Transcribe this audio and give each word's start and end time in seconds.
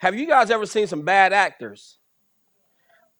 Have 0.00 0.14
you 0.14 0.26
guys 0.26 0.50
ever 0.50 0.64
seen 0.64 0.86
some 0.86 1.02
bad 1.02 1.34
actors? 1.34 1.98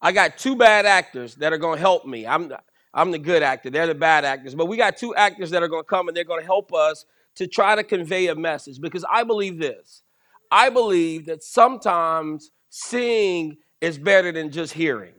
I 0.01 0.11
got 0.11 0.39
two 0.39 0.55
bad 0.55 0.87
actors 0.87 1.35
that 1.35 1.53
are 1.53 1.59
going 1.59 1.77
to 1.77 1.79
help 1.79 2.07
me. 2.07 2.25
I'm 2.25 2.51
I'm 2.91 3.11
the 3.11 3.19
good 3.19 3.43
actor. 3.43 3.69
They're 3.69 3.85
the 3.85 3.93
bad 3.93 4.25
actors. 4.25 4.55
But 4.55 4.65
we 4.65 4.77
got 4.77 4.97
two 4.97 5.13
actors 5.13 5.51
that 5.51 5.61
are 5.61 5.67
going 5.67 5.83
to 5.83 5.87
come 5.87 6.07
and 6.07 6.17
they're 6.17 6.23
going 6.23 6.39
to 6.39 6.45
help 6.45 6.73
us 6.73 7.05
to 7.35 7.45
try 7.45 7.75
to 7.75 7.83
convey 7.83 8.27
a 8.27 8.35
message 8.35 8.81
because 8.81 9.05
I 9.09 9.23
believe 9.23 9.59
this. 9.59 10.01
I 10.49 10.71
believe 10.71 11.27
that 11.27 11.43
sometimes 11.43 12.49
seeing 12.71 13.57
is 13.79 13.99
better 13.99 14.31
than 14.31 14.49
just 14.49 14.73
hearing. 14.73 15.13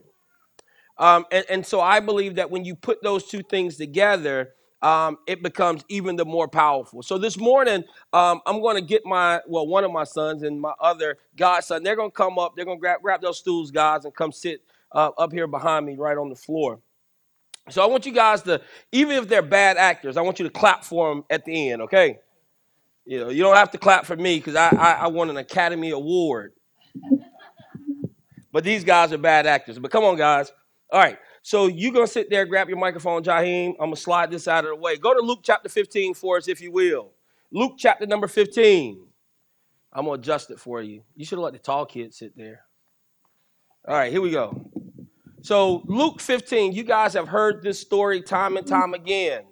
Um, 0.97 1.25
and, 1.31 1.45
and 1.49 1.65
so 1.65 1.79
I 1.79 2.01
believe 2.01 2.35
that 2.35 2.51
when 2.51 2.65
you 2.65 2.75
put 2.75 3.01
those 3.01 3.23
two 3.23 3.41
things 3.41 3.77
together, 3.77 4.49
um, 4.83 5.17
it 5.25 5.41
becomes 5.41 5.83
even 5.87 6.17
the 6.17 6.25
more 6.25 6.47
powerful. 6.47 7.01
So 7.01 7.17
this 7.17 7.37
morning, 7.37 7.85
um, 8.11 8.41
I'm 8.45 8.61
going 8.61 8.75
to 8.75 8.81
get 8.81 9.05
my, 9.05 9.39
well, 9.47 9.65
one 9.65 9.85
of 9.85 9.91
my 9.91 10.03
sons 10.03 10.43
and 10.43 10.59
my 10.59 10.73
other 10.79 11.17
godson, 11.37 11.83
they're 11.83 11.95
going 11.95 12.11
to 12.11 12.15
come 12.15 12.37
up, 12.37 12.55
they're 12.55 12.65
going 12.65 12.77
to 12.77 12.81
grab, 12.81 13.01
grab 13.01 13.21
those 13.21 13.39
stools, 13.39 13.71
guys, 13.71 14.03
and 14.03 14.13
come 14.13 14.33
sit 14.33 14.61
uh, 14.91 15.11
up 15.17 15.31
here 15.31 15.47
behind 15.47 15.85
me 15.85 15.95
right 15.95 16.17
on 16.17 16.29
the 16.29 16.35
floor. 16.35 16.79
So 17.69 17.81
I 17.81 17.85
want 17.85 18.05
you 18.05 18.11
guys 18.11 18.41
to, 18.43 18.61
even 18.91 19.15
if 19.15 19.29
they're 19.29 19.41
bad 19.41 19.77
actors, 19.77 20.17
I 20.17 20.21
want 20.21 20.37
you 20.37 20.43
to 20.43 20.51
clap 20.51 20.83
for 20.83 21.09
them 21.09 21.23
at 21.29 21.45
the 21.45 21.71
end, 21.71 21.81
okay? 21.83 22.19
You 23.05 23.21
know, 23.21 23.29
you 23.29 23.41
don't 23.41 23.55
have 23.55 23.71
to 23.71 23.77
clap 23.77 24.05
for 24.05 24.17
me 24.17 24.37
because 24.37 24.55
I, 24.55 24.69
I, 24.69 24.91
I 24.93 25.07
won 25.07 25.29
an 25.29 25.37
Academy 25.37 25.91
Award. 25.91 26.51
But 28.51 28.65
these 28.65 28.83
guys 28.83 29.13
are 29.13 29.17
bad 29.17 29.47
actors. 29.47 29.79
But 29.79 29.91
come 29.91 30.03
on, 30.03 30.17
guys. 30.17 30.51
All 30.91 30.99
right. 30.99 31.17
So 31.43 31.67
you're 31.67 31.91
going 31.91 32.07
to 32.07 32.11
sit 32.11 32.29
there, 32.29 32.45
grab 32.45 32.69
your 32.69 32.77
microphone, 32.77 33.21
Jaheim. 33.21 33.71
I'm 33.71 33.87
going 33.87 33.95
to 33.95 34.01
slide 34.01 34.31
this 34.31 34.47
out 34.47 34.63
of 34.63 34.69
the 34.69 34.75
way. 34.77 34.95
Go 34.95 35.13
to 35.13 35.19
Luke 35.19 35.41
chapter 35.43 35.67
15 35.67 36.13
for 36.13 36.37
us, 36.37 36.47
if 36.47 36.61
you 36.61 36.71
will. 36.71 37.11
Luke 37.51 37.73
chapter 37.77 38.05
number 38.05 38.29
15. 38.29 39.05
I'm 39.91 40.05
going 40.05 40.17
to 40.17 40.21
adjust 40.21 40.51
it 40.51 40.59
for 40.59 40.81
you. 40.81 41.03
You 41.17 41.25
should 41.25 41.37
have 41.37 41.43
let 41.43 41.53
the 41.53 41.59
tall 41.59 41.85
kid 41.85 42.13
sit 42.13 42.35
there. 42.37 42.61
All 43.85 43.93
right, 43.93 44.09
here 44.09 44.21
we 44.21 44.31
go. 44.31 44.71
So, 45.41 45.83
Luke 45.85 46.21
15, 46.21 46.71
you 46.71 46.83
guys 46.83 47.13
have 47.13 47.27
heard 47.27 47.61
this 47.61 47.77
story 47.77 48.21
time 48.21 48.55
and 48.55 48.65
time 48.65 48.93
again. 48.93 49.43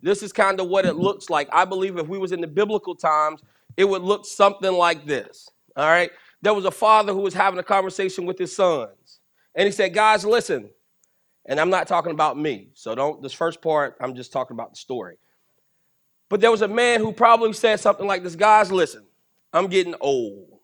This 0.00 0.22
is 0.22 0.32
kind 0.32 0.60
of 0.60 0.68
what 0.68 0.86
it 0.86 0.94
looks 0.94 1.28
like. 1.28 1.48
I 1.52 1.64
believe 1.64 1.98
if 1.98 2.06
we 2.06 2.18
was 2.18 2.30
in 2.30 2.40
the 2.40 2.46
biblical 2.46 2.94
times, 2.94 3.42
it 3.76 3.84
would 3.84 4.02
look 4.02 4.24
something 4.24 4.72
like 4.72 5.04
this. 5.06 5.50
All 5.76 5.88
right? 5.88 6.12
There 6.40 6.54
was 6.54 6.66
a 6.66 6.70
father 6.70 7.12
who 7.12 7.20
was 7.20 7.34
having 7.34 7.58
a 7.58 7.64
conversation 7.64 8.26
with 8.26 8.38
his 8.38 8.54
sons. 8.54 9.18
And 9.56 9.66
he 9.66 9.72
said, 9.72 9.92
"Guys, 9.92 10.24
listen. 10.24 10.70
And 11.46 11.58
I'm 11.58 11.70
not 11.70 11.88
talking 11.88 12.12
about 12.12 12.38
me. 12.38 12.70
So 12.74 12.94
don't 12.94 13.22
this 13.22 13.32
first 13.32 13.60
part, 13.60 13.96
I'm 14.00 14.14
just 14.14 14.32
talking 14.32 14.54
about 14.54 14.70
the 14.70 14.76
story. 14.76 15.16
But 16.28 16.40
there 16.40 16.50
was 16.50 16.62
a 16.62 16.68
man 16.68 17.00
who 17.00 17.12
probably 17.12 17.52
said 17.52 17.80
something 17.80 18.06
like 18.06 18.22
this, 18.22 18.36
"Guys, 18.36 18.70
listen. 18.70 19.06
I'm 19.52 19.66
getting 19.66 19.94
old." 20.00 20.60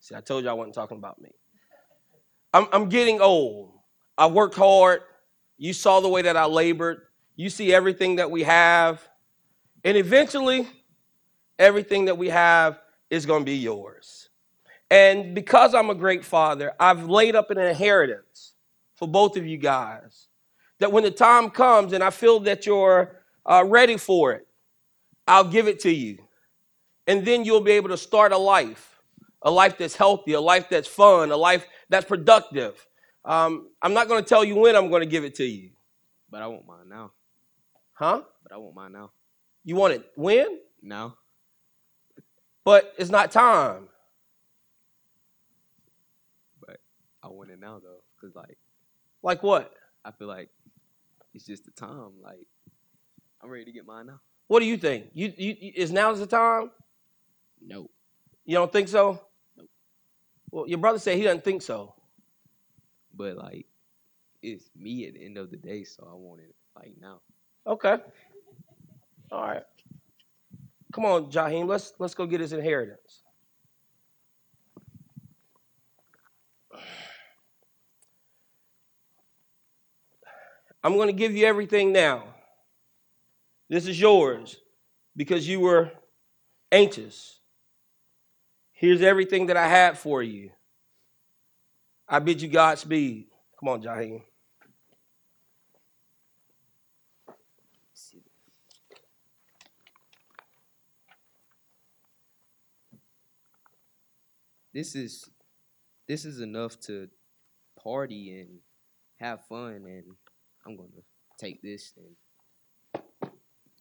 See, 0.00 0.14
I 0.14 0.20
told 0.20 0.44
you 0.44 0.50
I 0.50 0.54
wasn't 0.54 0.74
talking 0.74 0.96
about 0.96 1.20
me. 1.20 1.30
I'm, 2.52 2.66
I'm 2.72 2.88
getting 2.88 3.20
old. 3.20 3.72
I 4.18 4.26
worked 4.26 4.56
hard. 4.56 5.02
You 5.56 5.72
saw 5.72 6.00
the 6.00 6.08
way 6.08 6.22
that 6.22 6.36
I 6.36 6.46
labored. 6.46 7.02
You 7.36 7.48
see 7.48 7.72
everything 7.72 8.16
that 8.16 8.30
we 8.30 8.42
have. 8.42 9.06
And 9.84 9.96
eventually, 9.96 10.68
everything 11.58 12.06
that 12.06 12.18
we 12.18 12.28
have 12.28 12.80
is 13.08 13.24
going 13.26 13.42
to 13.42 13.44
be 13.46 13.56
yours. 13.56 14.28
And 14.90 15.34
because 15.34 15.74
I'm 15.74 15.90
a 15.90 15.94
great 15.94 16.24
father, 16.24 16.72
I've 16.80 17.08
laid 17.08 17.36
up 17.36 17.50
an 17.50 17.58
inheritance 17.58 18.49
for 19.00 19.08
both 19.08 19.36
of 19.36 19.44
you 19.44 19.56
guys. 19.56 20.28
That 20.78 20.92
when 20.92 21.02
the 21.02 21.10
time 21.10 21.50
comes 21.50 21.92
and 21.92 22.04
I 22.04 22.10
feel 22.10 22.38
that 22.40 22.64
you're 22.64 23.16
uh, 23.44 23.64
ready 23.66 23.96
for 23.96 24.32
it, 24.32 24.46
I'll 25.26 25.44
give 25.44 25.66
it 25.66 25.80
to 25.80 25.90
you. 25.90 26.18
And 27.08 27.24
then 27.26 27.44
you'll 27.44 27.60
be 27.60 27.72
able 27.72 27.88
to 27.88 27.96
start 27.96 28.30
a 28.30 28.38
life 28.38 28.90
a 29.42 29.50
life 29.50 29.78
that's 29.78 29.96
healthy, 29.96 30.32
a 30.34 30.40
life 30.40 30.68
that's 30.68 30.88
fun, 30.88 31.30
a 31.30 31.36
life 31.36 31.66
that's 31.88 32.04
productive. 32.04 32.86
Um, 33.24 33.68
I'm 33.82 33.94
not 33.94 34.08
going 34.08 34.22
to 34.22 34.28
tell 34.28 34.44
you 34.44 34.56
when 34.56 34.76
I'm 34.76 34.90
going 34.90 35.00
to 35.00 35.08
give 35.08 35.24
it 35.24 35.34
to 35.36 35.44
you. 35.44 35.70
But 36.30 36.42
I 36.42 36.46
want 36.46 36.66
mine 36.66 36.88
now. 36.88 37.12
Huh? 37.94 38.22
But 38.42 38.52
I 38.52 38.58
want 38.58 38.74
mine 38.74 38.92
now. 38.92 39.10
You 39.64 39.76
want 39.76 39.94
it 39.94 40.04
when? 40.16 40.58
Now. 40.82 41.16
But 42.64 42.92
it's 42.98 43.10
not 43.10 43.30
time. 43.30 43.88
But 46.60 46.78
I 47.22 47.28
want 47.28 47.50
it 47.50 47.58
now 47.58 47.78
though, 47.78 48.02
cause 48.20 48.34
like 48.34 48.58
Like 49.22 49.42
what? 49.42 49.72
I 50.04 50.10
feel 50.12 50.28
like 50.28 50.48
it's 51.34 51.44
just 51.44 51.64
the 51.64 51.70
time. 51.72 52.12
Like 52.22 52.46
I'm 53.42 53.50
ready 53.50 53.64
to 53.64 53.72
get 53.72 53.86
mine 53.86 54.06
now. 54.06 54.20
What 54.48 54.60
do 54.60 54.66
you 54.66 54.76
think? 54.76 55.06
You, 55.12 55.32
you, 55.36 55.56
you 55.60 55.72
is 55.76 55.92
now 55.92 56.12
the 56.12 56.26
time? 56.26 56.70
Nope. 57.64 57.90
You 58.44 58.56
don't 58.56 58.72
think 58.72 58.88
so? 58.88 59.20
Nope. 59.56 59.68
Well, 60.50 60.68
your 60.68 60.78
brother 60.78 60.98
said 60.98 61.16
he 61.16 61.22
doesn't 61.22 61.44
think 61.44 61.62
so. 61.62 61.94
But 63.14 63.36
like 63.36 63.66
it's 64.42 64.70
me 64.74 65.06
at 65.06 65.14
the 65.14 65.24
end 65.24 65.38
of 65.38 65.50
the 65.50 65.56
day, 65.56 65.84
so 65.84 66.08
I 66.10 66.14
want 66.14 66.40
it 66.40 66.54
like 66.74 66.94
now. 67.00 67.20
Okay. 67.66 67.96
All 69.30 69.42
right. 69.42 69.62
Come 70.92 71.04
on, 71.04 71.30
Jaheim. 71.30 71.68
Let's 71.68 71.92
let's 71.98 72.14
go 72.14 72.26
get 72.26 72.40
his 72.40 72.52
inheritance. 72.52 73.22
I'm 80.82 80.94
going 80.94 81.08
to 81.08 81.12
give 81.12 81.36
you 81.36 81.46
everything 81.46 81.92
now. 81.92 82.24
This 83.68 83.86
is 83.86 84.00
yours 84.00 84.56
because 85.16 85.46
you 85.46 85.60
were 85.60 85.90
anxious. 86.72 87.38
Here's 88.72 89.02
everything 89.02 89.46
that 89.46 89.56
I 89.56 89.68
had 89.68 89.98
for 89.98 90.22
you. 90.22 90.50
I 92.08 92.18
bid 92.18 92.42
you 92.42 92.48
Godspeed. 92.48 93.26
Come 93.58 93.68
on, 93.68 93.82
Jaheim. 93.82 94.22
This 104.72 104.94
is 104.94 105.28
this 106.06 106.24
is 106.24 106.40
enough 106.40 106.78
to 106.80 107.08
party 107.82 108.40
and 108.40 108.60
have 109.18 109.44
fun 109.46 109.84
and 109.86 110.04
I'm 110.66 110.76
gonna 110.76 110.88
take 111.38 111.62
this 111.62 111.92
and 111.96 113.32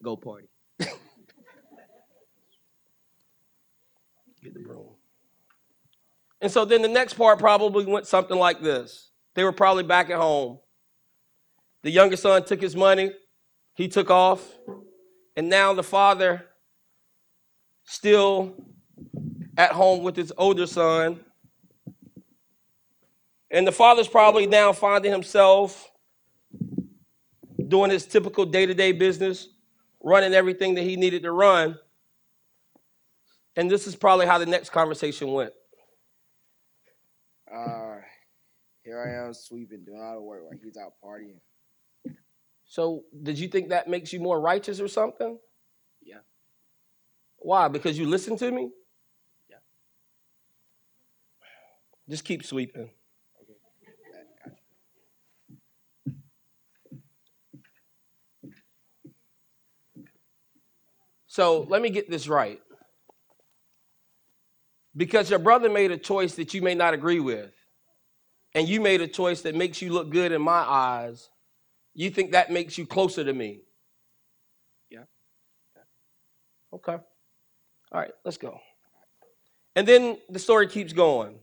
go 0.01 0.15
party. 0.15 0.47
Get 4.41 4.53
the 4.53 4.61
broom. 4.61 4.95
And 6.41 6.49
so 6.49 6.63
then 6.63 6.81
the 6.81 6.87
next 6.87 7.15
part 7.15 7.39
probably 7.39 7.85
went 7.85 8.07
something 8.07 8.37
like 8.37 8.61
this. 8.61 9.11
They 9.35 9.43
were 9.43 9.51
probably 9.51 9.83
back 9.83 10.09
at 10.09 10.17
home. 10.17 10.59
The 11.83 11.91
younger 11.91 12.15
son 12.15 12.43
took 12.45 12.61
his 12.61 12.75
money, 12.75 13.11
he 13.73 13.87
took 13.87 14.09
off, 14.09 14.45
and 15.35 15.49
now 15.49 15.73
the 15.73 15.83
father 15.83 16.45
still 17.85 18.55
at 19.57 19.71
home 19.71 20.03
with 20.03 20.15
his 20.15 20.31
older 20.37 20.67
son. 20.67 21.19
And 23.51 23.65
the 23.65 23.71
father's 23.71 24.07
probably 24.07 24.45
now 24.45 24.73
finding 24.73 25.11
himself 25.11 25.88
doing 27.69 27.91
his 27.91 28.05
typical 28.05 28.45
day 28.45 28.65
to 28.65 28.73
day 28.73 28.91
business, 28.91 29.47
running 30.01 30.33
everything 30.33 30.75
that 30.75 30.83
he 30.83 30.95
needed 30.95 31.23
to 31.23 31.31
run. 31.31 31.77
And 33.55 33.69
this 33.69 33.87
is 33.87 33.95
probably 33.95 34.25
how 34.25 34.37
the 34.37 34.45
next 34.45 34.69
conversation 34.69 35.31
went. 35.31 35.53
Uh, 37.53 37.97
here 38.83 39.01
I 39.01 39.25
am 39.25 39.33
sweeping, 39.33 39.83
doing 39.83 40.01
all 40.01 40.15
the 40.15 40.21
work 40.21 40.43
while 40.43 40.59
he's 40.61 40.77
out 40.77 40.93
partying. 41.03 41.39
So, 42.65 43.03
did 43.23 43.39
you 43.39 43.47
think 43.47 43.69
that 43.69 43.87
makes 43.87 44.13
you 44.13 44.19
more 44.19 44.39
righteous 44.39 44.79
or 44.79 44.87
something? 44.87 45.39
Yeah. 46.01 46.19
Why? 47.37 47.67
Because 47.67 47.97
you 47.97 48.07
listened 48.07 48.37
to 48.39 48.51
me? 48.51 48.69
Yeah. 49.49 49.57
Just 52.07 52.23
keep 52.23 52.45
sweeping. 52.45 52.91
So, 61.29 61.61
let 61.69 61.81
me 61.83 61.91
get 61.91 62.09
this 62.09 62.27
right. 62.27 62.59
Because 64.97 65.29
your 65.29 65.37
brother 65.37 65.69
made 65.69 65.91
a 65.91 65.97
choice 65.97 66.33
that 66.35 66.55
you 66.55 66.63
may 66.63 66.73
not 66.73 66.95
agree 66.95 67.19
with, 67.19 67.53
and 68.55 68.67
you 68.67 68.81
made 68.81 69.01
a 69.01 69.07
choice 69.07 69.43
that 69.43 69.53
makes 69.53 69.79
you 69.79 69.93
look 69.93 70.09
good 70.09 70.31
in 70.31 70.41
my 70.41 70.51
eyes, 70.59 71.29
you 71.93 72.09
think 72.09 72.31
that 72.31 72.51
makes 72.51 72.79
you 72.79 72.87
closer 72.87 73.23
to 73.23 73.31
me? 73.31 73.61
Yeah. 74.89 75.03
Okay. 76.73 76.93
All 76.93 77.99
right, 78.01 78.11
let's 78.25 78.37
go. 78.37 78.59
And 79.75 79.87
then 79.87 80.17
the 80.29 80.39
story 80.39 80.67
keeps 80.67 80.93
going. 80.93 81.39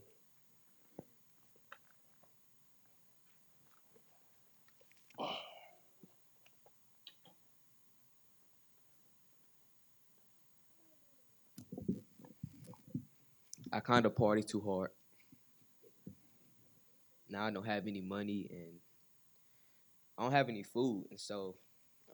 I 13.71 13.79
kind 13.79 14.05
of 14.05 14.15
party 14.15 14.43
too 14.43 14.61
hard. 14.61 14.91
Now 17.29 17.45
I 17.45 17.51
don't 17.51 17.65
have 17.65 17.87
any 17.87 18.01
money 18.01 18.47
and 18.49 18.79
I 20.17 20.23
don't 20.23 20.31
have 20.31 20.49
any 20.49 20.63
food, 20.63 21.07
and 21.11 21.19
so 21.19 21.55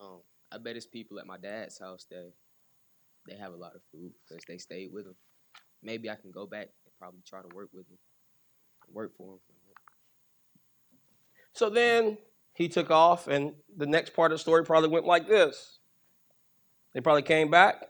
um, 0.01 0.21
I 0.51 0.57
bet 0.57 0.75
it's 0.75 0.85
people 0.85 1.19
at 1.19 1.25
my 1.25 1.37
dad's 1.37 1.79
house 1.79 2.05
that 2.09 2.33
they 3.27 3.35
have 3.35 3.53
a 3.53 3.57
lot 3.57 3.75
of 3.75 3.81
food 3.91 4.11
because 4.27 4.43
they 4.47 4.57
stayed 4.57 4.91
with 4.91 5.05
him. 5.05 5.15
Maybe 5.81 6.09
I 6.09 6.15
can 6.15 6.31
go 6.31 6.45
back 6.45 6.69
and 6.85 6.93
probably 6.99 7.21
try 7.25 7.41
to 7.41 7.55
work 7.55 7.69
with 7.73 7.87
him, 7.87 7.97
work 8.91 9.15
for 9.15 9.33
him. 9.33 9.39
So 11.53 11.69
then 11.69 12.17
he 12.53 12.67
took 12.67 12.91
off, 12.91 13.27
and 13.27 13.53
the 13.77 13.85
next 13.85 14.13
part 14.13 14.31
of 14.31 14.37
the 14.37 14.41
story 14.41 14.65
probably 14.65 14.89
went 14.89 15.05
like 15.05 15.27
this. 15.27 15.79
They 16.93 17.01
probably 17.01 17.21
came 17.21 17.49
back, 17.49 17.85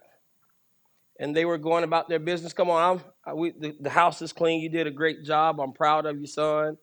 and 1.23 1.33
they 1.33 1.45
were 1.45 1.57
going 1.57 1.85
about 1.85 2.09
their 2.09 2.19
business. 2.19 2.51
Come 2.51 2.69
on, 2.69 3.01
I'm, 3.25 3.37
we, 3.37 3.51
the, 3.51 3.73
the 3.79 3.89
house 3.89 4.21
is 4.21 4.33
clean. 4.33 4.59
You 4.59 4.67
did 4.67 4.87
a 4.87 4.91
great 4.91 5.23
job. 5.23 5.57
I'm 5.61 5.71
proud 5.71 6.05
of 6.05 6.19
you, 6.19 6.27
son. 6.27 6.75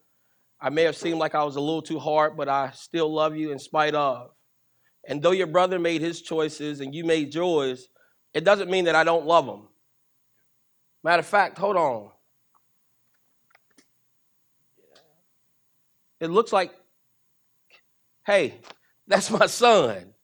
I 0.58 0.70
may 0.70 0.84
have 0.84 0.96
seemed 0.96 1.18
like 1.18 1.34
I 1.34 1.44
was 1.44 1.56
a 1.56 1.60
little 1.60 1.82
too 1.82 1.98
hard, 1.98 2.38
but 2.38 2.48
I 2.48 2.70
still 2.70 3.12
love 3.12 3.36
you 3.36 3.52
in 3.52 3.58
spite 3.58 3.94
of. 3.94 4.30
And 5.06 5.20
though 5.20 5.32
your 5.32 5.46
brother 5.46 5.78
made 5.78 6.00
his 6.00 6.22
choices 6.22 6.80
and 6.80 6.94
you 6.94 7.04
made 7.04 7.34
yours, 7.34 7.88
it 8.32 8.42
doesn't 8.44 8.70
mean 8.70 8.86
that 8.86 8.94
I 8.94 9.04
don't 9.04 9.26
love 9.26 9.44
him. 9.44 9.68
Matter 11.04 11.20
of 11.20 11.26
fact, 11.26 11.58
hold 11.58 11.76
on. 11.76 12.08
It 16.18 16.28
looks 16.28 16.50
like, 16.50 16.72
hey, 18.24 18.54
that's 19.06 19.30
my 19.30 19.44
son. 19.44 20.14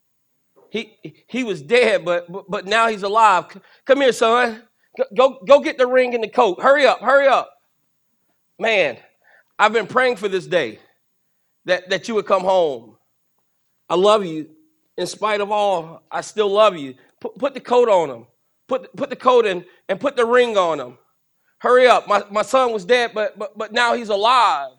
He 0.71 1.25
he 1.29 1.45
was 1.45 1.63
dead, 1.63 2.05
but 2.05 2.27
but, 2.51 2.67
now 2.67 2.89
he's 2.89 3.03
alive. 3.03 3.47
Come 3.85 4.01
here, 4.01 4.13
son. 4.13 4.63
Go, 4.97 5.05
go 5.17 5.39
go 5.47 5.61
get 5.61 5.79
the 5.79 5.87
ring 5.87 6.15
and 6.15 6.25
the 6.25 6.29
coat. 6.29 6.61
Hurry 6.61 6.87
up, 6.87 7.01
hurry 7.01 7.27
up. 7.27 7.53
Man, 8.59 8.97
I've 9.59 9.73
been 9.73 9.87
praying 9.87 10.17
for 10.17 10.29
this 10.29 10.47
day 10.47 10.79
that, 11.67 11.91
that 11.91 12.09
you 12.09 12.15
would 12.15 12.27
come 12.27 12.43
home. 12.43 12.97
I 13.89 13.95
love 13.95 14.25
you. 14.25 14.49
In 14.97 15.07
spite 15.07 15.41
of 15.41 15.51
all, 15.51 16.03
I 16.11 16.23
still 16.23 16.49
love 16.49 16.77
you. 16.77 16.95
Put, 17.21 17.39
put 17.39 17.55
the 17.55 17.61
coat 17.61 17.89
on 17.89 18.09
him. 18.09 18.27
Put, 18.67 18.95
put 18.97 19.11
the 19.11 19.17
coat 19.17 19.47
in 19.47 19.65
and 19.89 20.01
put 20.01 20.17
the 20.17 20.25
ring 20.25 20.57
on 20.57 20.81
him. 20.81 20.99
Hurry 21.59 21.87
up. 21.87 22.09
My, 22.09 22.25
my 22.31 22.43
son 22.43 22.73
was 22.73 22.85
dead, 22.85 23.13
but, 23.15 23.39
but, 23.39 23.57
but 23.57 23.73
now 23.73 23.95
he's 23.95 24.09
alive. 24.09 24.73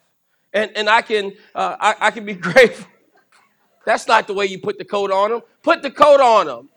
And, 0.53 0.71
and 0.75 0.89
I, 0.89 1.01
can, 1.01 1.33
uh, 1.53 1.75
I, 1.79 1.95
I 1.99 2.11
can 2.11 2.25
be 2.25 2.33
grateful. 2.35 2.87
That's 3.87 4.05
not 4.05 4.27
the 4.27 4.33
way 4.33 4.47
you 4.47 4.59
put 4.59 4.77
the 4.77 4.83
coat 4.83 5.11
on 5.11 5.29
them. 5.29 5.41
Put 5.63 5.81
the 5.81 5.89
coat 5.89 6.19
on 6.19 6.47
them. 6.47 6.69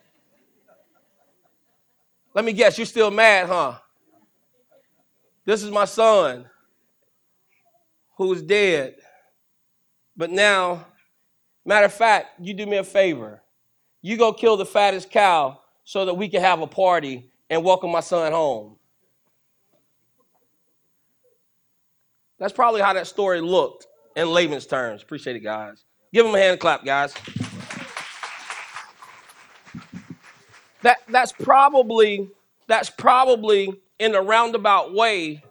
Let 2.34 2.44
me 2.44 2.52
guess, 2.52 2.78
you're 2.78 2.86
still 2.86 3.10
mad, 3.10 3.48
huh? 3.48 3.80
This 5.44 5.64
is 5.64 5.72
my 5.72 5.86
son 5.86 6.48
who's 8.16 8.40
dead. 8.40 8.94
But 10.16 10.30
now, 10.30 10.86
matter 11.64 11.86
of 11.86 11.92
fact, 11.92 12.40
you 12.40 12.54
do 12.54 12.64
me 12.64 12.76
a 12.76 12.84
favor. 12.84 13.42
You 14.02 14.16
go 14.16 14.32
kill 14.32 14.56
the 14.56 14.64
fattest 14.64 15.10
cow 15.10 15.58
so 15.82 16.04
that 16.04 16.14
we 16.14 16.28
can 16.28 16.42
have 16.42 16.60
a 16.60 16.68
party 16.68 17.28
and 17.50 17.64
welcome 17.64 17.90
my 17.90 17.98
son 17.98 18.30
home. 18.30 18.76
That's 22.38 22.52
probably 22.52 22.82
how 22.82 22.92
that 22.92 23.08
story 23.08 23.40
looked 23.40 23.88
in 24.14 24.30
layman's 24.30 24.66
terms. 24.66 25.02
Appreciate 25.02 25.34
it, 25.34 25.40
guys. 25.40 25.84
Give 26.12 26.26
him 26.26 26.34
a 26.34 26.38
hand 26.38 26.60
clap, 26.60 26.84
guys. 26.84 27.14
That 30.82 30.98
that's 31.08 31.32
probably 31.32 32.30
that's 32.66 32.90
probably 32.90 33.74
in 33.98 34.14
a 34.14 34.22
roundabout 34.22 34.94
way 34.94 35.42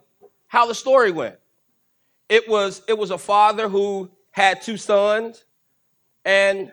how 0.48 0.66
the 0.66 0.74
story 0.74 1.12
went. 1.12 1.36
It 2.28 2.48
was 2.48 2.82
it 2.88 2.98
was 2.98 3.10
a 3.10 3.18
father 3.18 3.68
who 3.68 4.10
had 4.32 4.62
two 4.62 4.76
sons, 4.76 5.44
and 6.24 6.72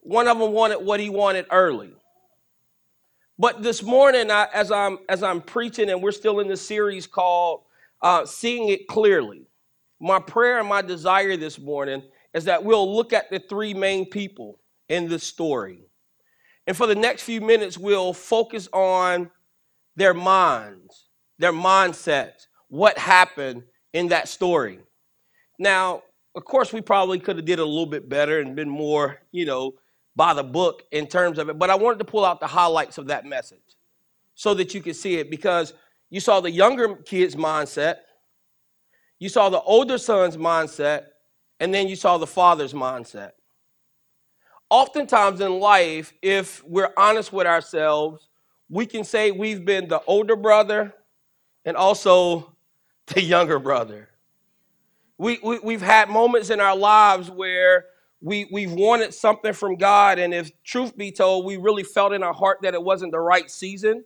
one 0.00 0.28
of 0.28 0.38
them 0.38 0.52
wanted 0.52 0.78
what 0.78 1.00
he 1.00 1.10
wanted 1.10 1.46
early. 1.50 1.92
But 3.38 3.62
this 3.62 3.82
morning, 3.82 4.30
I, 4.30 4.46
as 4.52 4.70
I'm 4.70 4.98
as 5.08 5.22
I'm 5.22 5.40
preaching, 5.40 5.90
and 5.90 6.02
we're 6.02 6.12
still 6.12 6.40
in 6.40 6.48
the 6.48 6.56
series 6.56 7.06
called 7.06 7.62
uh, 8.02 8.26
"Seeing 8.26 8.68
It 8.68 8.86
Clearly," 8.86 9.46
my 10.02 10.18
prayer 10.18 10.58
and 10.58 10.68
my 10.68 10.82
desire 10.82 11.36
this 11.36 11.58
morning 11.58 12.02
is 12.34 12.44
that 12.44 12.64
we'll 12.64 12.94
look 12.94 13.12
at 13.12 13.30
the 13.30 13.38
three 13.38 13.72
main 13.72 14.04
people 14.04 14.58
in 14.88 15.08
this 15.08 15.22
story, 15.22 15.80
and 16.66 16.76
for 16.76 16.86
the 16.86 16.94
next 16.94 17.22
few 17.22 17.40
minutes, 17.40 17.78
we'll 17.78 18.12
focus 18.12 18.68
on 18.72 19.30
their 19.96 20.14
minds, 20.14 21.08
their 21.38 21.52
mindsets, 21.52 22.46
what 22.68 22.96
happened 22.98 23.62
in 23.92 24.08
that 24.08 24.28
story. 24.28 24.78
Now, 25.58 26.02
of 26.34 26.44
course, 26.44 26.72
we 26.72 26.80
probably 26.80 27.18
could 27.18 27.36
have 27.36 27.44
did 27.44 27.58
a 27.58 27.64
little 27.64 27.86
bit 27.86 28.08
better 28.08 28.40
and 28.40 28.56
been 28.56 28.68
more, 28.68 29.18
you 29.32 29.44
know, 29.44 29.74
by 30.16 30.34
the 30.34 30.42
book 30.42 30.82
in 30.90 31.06
terms 31.06 31.38
of 31.38 31.48
it. 31.48 31.58
But 31.58 31.70
I 31.70 31.74
wanted 31.74 31.98
to 31.98 32.04
pull 32.04 32.24
out 32.24 32.40
the 32.40 32.46
highlights 32.46 32.98
of 32.98 33.06
that 33.08 33.24
message 33.24 33.76
so 34.34 34.54
that 34.54 34.74
you 34.74 34.80
could 34.80 34.96
see 34.96 35.16
it 35.16 35.30
because 35.30 35.74
you 36.10 36.20
saw 36.20 36.40
the 36.40 36.50
younger 36.50 36.96
kid's 36.96 37.36
mindset, 37.36 37.96
you 39.22 39.28
saw 39.28 39.48
the 39.48 39.60
older 39.60 39.98
son's 39.98 40.36
mindset, 40.36 41.04
and 41.60 41.72
then 41.72 41.86
you 41.86 41.94
saw 41.94 42.18
the 42.18 42.26
father's 42.26 42.72
mindset. 42.72 43.30
Oftentimes 44.68 45.40
in 45.40 45.60
life, 45.60 46.12
if 46.22 46.60
we're 46.64 46.92
honest 46.96 47.32
with 47.32 47.46
ourselves, 47.46 48.26
we 48.68 48.84
can 48.84 49.04
say 49.04 49.30
we've 49.30 49.64
been 49.64 49.86
the 49.86 50.02
older 50.08 50.34
brother 50.34 50.92
and 51.64 51.76
also 51.76 52.52
the 53.14 53.22
younger 53.22 53.60
brother. 53.60 54.08
We, 55.18 55.38
we, 55.40 55.60
we've 55.60 55.82
had 55.82 56.08
moments 56.08 56.50
in 56.50 56.58
our 56.58 56.76
lives 56.76 57.30
where 57.30 57.84
we, 58.20 58.48
we've 58.50 58.72
wanted 58.72 59.14
something 59.14 59.52
from 59.52 59.76
God, 59.76 60.18
and 60.18 60.34
if 60.34 60.50
truth 60.64 60.96
be 60.96 61.12
told, 61.12 61.44
we 61.44 61.58
really 61.58 61.84
felt 61.84 62.12
in 62.12 62.24
our 62.24 62.34
heart 62.34 62.58
that 62.62 62.74
it 62.74 62.82
wasn't 62.82 63.12
the 63.12 63.20
right 63.20 63.48
season, 63.48 64.02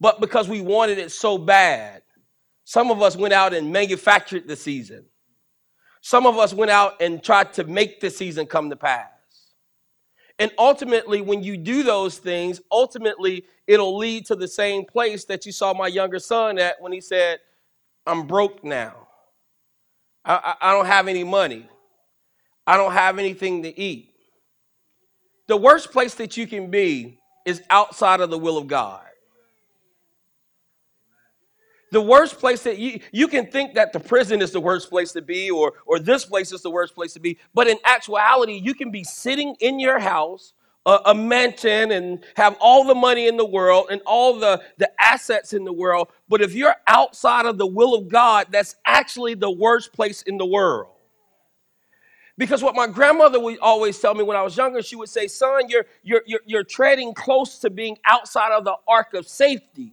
but 0.00 0.20
because 0.20 0.50
we 0.50 0.60
wanted 0.60 0.98
it 0.98 1.12
so 1.12 1.38
bad, 1.38 2.02
some 2.64 2.90
of 2.90 3.02
us 3.02 3.16
went 3.16 3.34
out 3.34 3.54
and 3.54 3.72
manufactured 3.72 4.48
the 4.48 4.56
season. 4.56 5.04
Some 6.00 6.26
of 6.26 6.38
us 6.38 6.52
went 6.52 6.70
out 6.70 7.00
and 7.00 7.22
tried 7.22 7.52
to 7.54 7.64
make 7.64 8.00
the 8.00 8.10
season 8.10 8.46
come 8.46 8.70
to 8.70 8.76
pass. 8.76 9.08
And 10.38 10.50
ultimately, 10.58 11.20
when 11.20 11.42
you 11.42 11.56
do 11.56 11.82
those 11.82 12.18
things, 12.18 12.60
ultimately 12.70 13.44
it'll 13.66 13.96
lead 13.96 14.26
to 14.26 14.34
the 14.34 14.48
same 14.48 14.84
place 14.84 15.24
that 15.26 15.46
you 15.46 15.52
saw 15.52 15.72
my 15.72 15.86
younger 15.86 16.18
son 16.18 16.58
at 16.58 16.80
when 16.80 16.92
he 16.92 17.00
said, 17.00 17.38
I'm 18.06 18.26
broke 18.26 18.64
now. 18.64 19.08
I, 20.24 20.56
I, 20.60 20.70
I 20.70 20.72
don't 20.72 20.86
have 20.86 21.08
any 21.08 21.24
money. 21.24 21.68
I 22.66 22.76
don't 22.76 22.92
have 22.92 23.18
anything 23.18 23.62
to 23.62 23.78
eat. 23.78 24.10
The 25.46 25.56
worst 25.56 25.92
place 25.92 26.14
that 26.14 26.36
you 26.36 26.46
can 26.46 26.70
be 26.70 27.18
is 27.44 27.62
outside 27.70 28.20
of 28.20 28.30
the 28.30 28.38
will 28.38 28.56
of 28.56 28.66
God. 28.66 29.04
The 31.94 32.02
worst 32.02 32.40
place 32.40 32.64
that 32.64 32.76
you 32.78 32.98
you 33.12 33.28
can 33.28 33.46
think 33.46 33.74
that 33.74 33.92
the 33.92 34.00
prison 34.00 34.42
is 34.42 34.50
the 34.50 34.58
worst 34.60 34.90
place 34.90 35.12
to 35.12 35.22
be 35.22 35.48
or 35.48 35.74
or 35.86 36.00
this 36.00 36.24
place 36.24 36.50
is 36.50 36.60
the 36.60 36.70
worst 36.70 36.92
place 36.92 37.12
to 37.12 37.20
be, 37.20 37.38
but 37.54 37.68
in 37.68 37.78
actuality, 37.84 38.54
you 38.54 38.74
can 38.74 38.90
be 38.90 39.04
sitting 39.04 39.54
in 39.60 39.78
your 39.78 40.00
house, 40.00 40.54
a, 40.86 40.98
a 41.06 41.14
mansion 41.14 41.92
and 41.92 42.24
have 42.34 42.56
all 42.60 42.82
the 42.82 42.96
money 42.96 43.28
in 43.28 43.36
the 43.36 43.44
world 43.46 43.86
and 43.92 44.00
all 44.06 44.40
the 44.40 44.60
the 44.76 44.90
assets 45.00 45.52
in 45.52 45.62
the 45.62 45.72
world, 45.72 46.08
but 46.28 46.42
if 46.42 46.52
you're 46.52 46.74
outside 46.88 47.46
of 47.46 47.58
the 47.58 47.66
will 47.66 47.94
of 47.94 48.08
God, 48.08 48.48
that's 48.50 48.74
actually 48.84 49.34
the 49.34 49.52
worst 49.52 49.92
place 49.92 50.22
in 50.22 50.36
the 50.36 50.46
world. 50.46 50.88
Because 52.36 52.60
what 52.60 52.74
my 52.74 52.88
grandmother 52.88 53.38
would 53.38 53.60
always 53.60 54.00
tell 54.00 54.16
me 54.16 54.24
when 54.24 54.36
I 54.36 54.42
was 54.42 54.56
younger, 54.56 54.82
she 54.82 54.96
would 54.96 55.10
say, 55.10 55.28
"Son, 55.28 55.68
you're 55.68 55.86
you're 56.02 56.22
you're, 56.26 56.40
you're 56.44 56.64
treading 56.64 57.14
close 57.14 57.60
to 57.60 57.70
being 57.70 57.96
outside 58.04 58.50
of 58.50 58.64
the 58.64 58.74
ark 58.88 59.14
of 59.14 59.28
safety." 59.28 59.92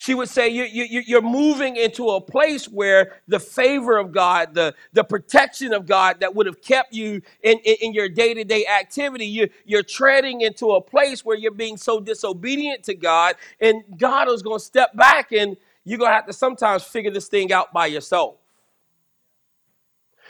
She 0.00 0.14
would 0.14 0.30
say, 0.30 0.48
you, 0.48 0.64
you, 0.64 1.02
You're 1.06 1.20
moving 1.20 1.76
into 1.76 2.08
a 2.08 2.22
place 2.22 2.64
where 2.64 3.20
the 3.28 3.38
favor 3.38 3.98
of 3.98 4.12
God, 4.12 4.54
the, 4.54 4.74
the 4.94 5.04
protection 5.04 5.74
of 5.74 5.84
God 5.84 6.20
that 6.20 6.34
would 6.34 6.46
have 6.46 6.62
kept 6.62 6.94
you 6.94 7.20
in, 7.42 7.58
in, 7.58 7.76
in 7.82 7.92
your 7.92 8.08
day 8.08 8.32
to 8.32 8.42
day 8.42 8.64
activity, 8.66 9.26
you, 9.26 9.50
you're 9.66 9.82
treading 9.82 10.40
into 10.40 10.70
a 10.70 10.80
place 10.80 11.22
where 11.22 11.36
you're 11.36 11.52
being 11.52 11.76
so 11.76 12.00
disobedient 12.00 12.82
to 12.84 12.94
God, 12.94 13.34
and 13.60 13.82
God 13.98 14.30
is 14.30 14.40
going 14.40 14.58
to 14.58 14.64
step 14.64 14.96
back 14.96 15.32
and 15.32 15.58
you're 15.84 15.98
going 15.98 16.08
to 16.10 16.14
have 16.14 16.26
to 16.28 16.32
sometimes 16.32 16.82
figure 16.82 17.10
this 17.10 17.28
thing 17.28 17.52
out 17.52 17.70
by 17.70 17.84
yourself. 17.84 18.36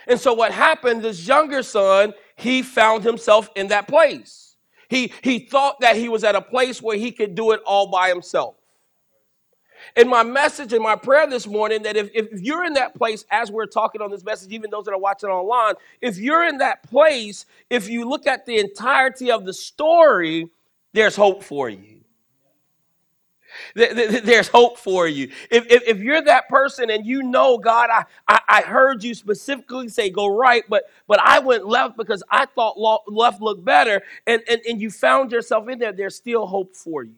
And 0.08 0.18
so 0.18 0.34
what 0.34 0.50
happened, 0.50 1.02
this 1.02 1.28
younger 1.28 1.62
son, 1.62 2.12
he 2.34 2.62
found 2.62 3.04
himself 3.04 3.48
in 3.54 3.68
that 3.68 3.86
place. 3.86 4.56
He, 4.88 5.12
he 5.22 5.38
thought 5.38 5.78
that 5.78 5.94
he 5.94 6.08
was 6.08 6.24
at 6.24 6.34
a 6.34 6.42
place 6.42 6.82
where 6.82 6.96
he 6.96 7.12
could 7.12 7.36
do 7.36 7.52
it 7.52 7.60
all 7.64 7.86
by 7.86 8.08
himself. 8.08 8.56
And 9.96 10.08
my 10.08 10.22
message 10.22 10.72
and 10.72 10.82
my 10.82 10.96
prayer 10.96 11.28
this 11.28 11.46
morning 11.46 11.82
that 11.84 11.96
if, 11.96 12.10
if 12.14 12.40
you're 12.40 12.64
in 12.64 12.74
that 12.74 12.94
place 12.94 13.24
as 13.30 13.50
we're 13.50 13.66
talking 13.66 14.02
on 14.02 14.10
this 14.10 14.24
message, 14.24 14.52
even 14.52 14.70
those 14.70 14.84
that 14.86 14.92
are 14.92 15.00
watching 15.00 15.30
online, 15.30 15.74
if 16.00 16.18
you're 16.18 16.46
in 16.46 16.58
that 16.58 16.82
place, 16.84 17.46
if 17.70 17.88
you 17.88 18.08
look 18.08 18.26
at 18.26 18.46
the 18.46 18.58
entirety 18.58 19.30
of 19.30 19.44
the 19.44 19.52
story, 19.54 20.48
there's 20.92 21.16
hope 21.16 21.42
for 21.44 21.68
you. 21.68 21.98
Th- 23.76 23.92
th- 23.94 24.10
th- 24.10 24.24
There's 24.24 24.48
hope 24.48 24.78
for 24.78 25.08
you. 25.08 25.30
If, 25.50 25.66
if, 25.70 25.82
if 25.86 25.98
you're 26.00 26.22
that 26.22 26.48
person 26.48 26.90
and 26.90 27.06
you 27.06 27.22
know, 27.22 27.58
God, 27.58 27.90
I, 27.90 28.04
I, 28.28 28.40
I 28.48 28.62
heard 28.62 29.04
you 29.04 29.14
specifically 29.14 29.88
say 29.88 30.10
go 30.10 30.26
right, 30.28 30.64
but 30.68 30.84
but 31.08 31.20
I 31.20 31.40
went 31.40 31.66
left 31.66 31.96
because 31.96 32.22
I 32.30 32.46
thought 32.46 32.78
left 33.08 33.40
looked 33.40 33.64
better, 33.64 34.02
and, 34.26 34.42
and, 34.48 34.60
and 34.68 34.80
you 34.80 34.90
found 34.90 35.32
yourself 35.32 35.68
in 35.68 35.78
there, 35.78 35.92
there's 35.92 36.16
still 36.16 36.46
hope 36.46 36.76
for 36.76 37.04
you. 37.04 37.14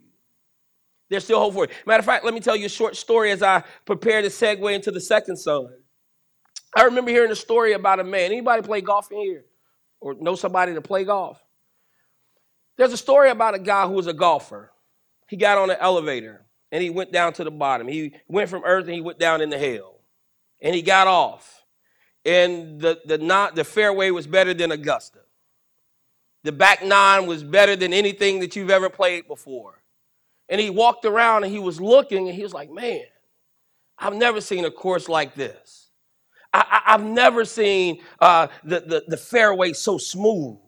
There's 1.12 1.24
still 1.24 1.40
hope 1.40 1.52
for 1.52 1.64
you. 1.66 1.70
Matter 1.84 1.98
of 1.98 2.06
fact, 2.06 2.24
let 2.24 2.32
me 2.32 2.40
tell 2.40 2.56
you 2.56 2.64
a 2.64 2.70
short 2.70 2.96
story 2.96 3.32
as 3.32 3.42
I 3.42 3.62
prepare 3.84 4.22
to 4.22 4.28
segue 4.28 4.74
into 4.74 4.90
the 4.90 5.00
second 5.00 5.36
son. 5.36 5.68
I 6.74 6.84
remember 6.84 7.10
hearing 7.10 7.30
a 7.30 7.36
story 7.36 7.74
about 7.74 8.00
a 8.00 8.04
man. 8.04 8.32
Anybody 8.32 8.62
play 8.62 8.80
golf 8.80 9.12
in 9.12 9.18
here? 9.18 9.44
Or 10.00 10.14
know 10.14 10.36
somebody 10.36 10.72
to 10.72 10.80
play 10.80 11.04
golf? 11.04 11.38
There's 12.78 12.94
a 12.94 12.96
story 12.96 13.28
about 13.28 13.54
a 13.54 13.58
guy 13.58 13.86
who 13.86 13.92
was 13.92 14.06
a 14.06 14.14
golfer. 14.14 14.72
He 15.28 15.36
got 15.36 15.58
on 15.58 15.68
an 15.68 15.76
elevator 15.78 16.46
and 16.70 16.82
he 16.82 16.88
went 16.88 17.12
down 17.12 17.34
to 17.34 17.44
the 17.44 17.50
bottom. 17.50 17.88
He 17.88 18.14
went 18.26 18.48
from 18.48 18.62
earth 18.64 18.86
and 18.86 18.94
he 18.94 19.02
went 19.02 19.18
down 19.18 19.42
into 19.42 19.58
hell. 19.58 20.00
And 20.62 20.74
he 20.74 20.80
got 20.80 21.08
off. 21.08 21.62
And 22.24 22.80
the, 22.80 23.00
the, 23.04 23.18
not, 23.18 23.54
the 23.54 23.64
fairway 23.64 24.10
was 24.10 24.26
better 24.26 24.54
than 24.54 24.72
Augusta. 24.72 25.18
The 26.42 26.52
back 26.52 26.82
nine 26.82 27.26
was 27.26 27.44
better 27.44 27.76
than 27.76 27.92
anything 27.92 28.40
that 28.40 28.56
you've 28.56 28.70
ever 28.70 28.88
played 28.88 29.28
before. 29.28 29.81
And 30.52 30.60
he 30.60 30.68
walked 30.68 31.06
around 31.06 31.44
and 31.44 31.52
he 31.52 31.58
was 31.58 31.80
looking 31.80 32.28
and 32.28 32.36
he 32.36 32.42
was 32.42 32.52
like, 32.52 32.70
man, 32.70 33.04
I've 33.98 34.14
never 34.14 34.42
seen 34.42 34.66
a 34.66 34.70
course 34.70 35.08
like 35.08 35.34
this. 35.34 35.88
I, 36.52 36.82
have 36.84 37.02
never 37.02 37.46
seen 37.46 38.02
uh, 38.20 38.48
the, 38.62 38.80
the, 38.80 39.04
the 39.08 39.16
fairway 39.16 39.72
so 39.72 39.96
smooth. 39.96 40.58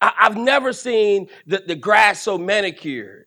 I, 0.00 0.12
have 0.16 0.36
never 0.36 0.72
seen 0.72 1.28
the, 1.46 1.62
the 1.64 1.76
grass 1.76 2.22
so 2.22 2.36
manicured. 2.36 3.26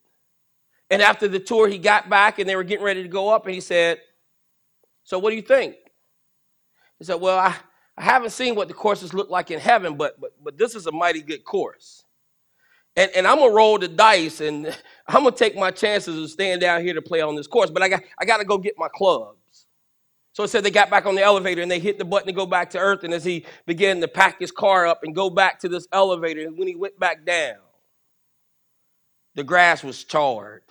And 0.90 1.02
after 1.02 1.30
the 1.30 1.40
tour, 1.40 1.70
he 1.70 1.78
got 1.78 2.10
back 2.10 2.38
and 2.38 2.50
they 2.50 2.58
were 2.58 2.66
getting 2.66 2.84
ready 2.84 3.04
to 3.04 3.08
go 3.08 3.30
up 3.30 3.46
and 3.46 3.56
he 3.56 3.62
said, 3.62 4.02
So 5.06 5.20
what 5.20 5.30
do 5.30 5.38
you 5.38 5.42
think? 5.42 5.78
He 7.00 7.06
said, 7.06 7.22
Well, 7.22 7.40
I, 7.40 7.56
I 7.98 8.04
haven't 8.04 8.32
seen 8.32 8.56
what 8.56 8.68
the 8.68 8.74
courses 8.74 9.14
look 9.14 9.30
like 9.30 9.52
in 9.52 9.62
heaven, 9.62 9.96
but, 9.96 10.20
but, 10.20 10.32
but 10.44 10.58
this 10.58 10.76
is 10.76 10.86
a 10.86 10.92
mighty 10.92 11.22
good 11.22 11.46
course. 11.46 12.04
And, 12.96 13.12
and 13.16 13.28
I'm 13.28 13.40
gonna 13.40 13.54
roll 13.54 13.78
the 13.78 13.88
dice 13.88 14.42
and 14.42 14.68
I'm 15.08 15.24
gonna 15.24 15.36
take 15.36 15.56
my 15.56 15.72
chances 15.72 16.18
of 16.18 16.30
staying 16.30 16.60
down 16.60 16.82
here 16.82 16.94
to 16.94 17.02
play 17.02 17.22
on 17.22 17.36
this 17.36 17.48
course, 17.48 17.70
but 17.70 17.84
I 17.84 17.90
got 17.90 18.04
I 18.20 18.26
gotta 18.26 18.46
go 18.46 18.58
get 18.58 18.76
my 18.78 18.88
clubs. 18.88 19.38
So 20.34 20.44
it 20.44 20.50
said 20.50 20.66
they 20.66 20.72
got 20.72 20.90
back 20.90 21.06
on 21.06 21.16
the 21.16 21.24
elevator 21.24 21.62
and 21.62 21.72
they 21.72 21.80
hit 21.80 21.98
the 21.98 22.04
button 22.04 22.28
to 22.28 22.34
go 22.34 22.46
back 22.46 22.70
to 22.72 22.78
earth. 22.78 23.06
And 23.06 23.14
as 23.14 23.24
he 23.24 23.46
began 23.66 24.02
to 24.02 24.08
pack 24.08 24.38
his 24.38 24.52
car 24.52 24.86
up 24.86 25.02
and 25.04 25.16
go 25.16 25.30
back 25.30 25.60
to 25.62 25.70
this 25.70 25.88
elevator, 25.94 26.42
and 26.42 26.58
when 26.58 26.68
he 26.68 26.76
went 26.76 27.00
back 27.00 27.26
down, 27.26 27.56
the 29.36 29.46
grass 29.46 29.82
was 29.82 30.04
charred. 30.04 30.64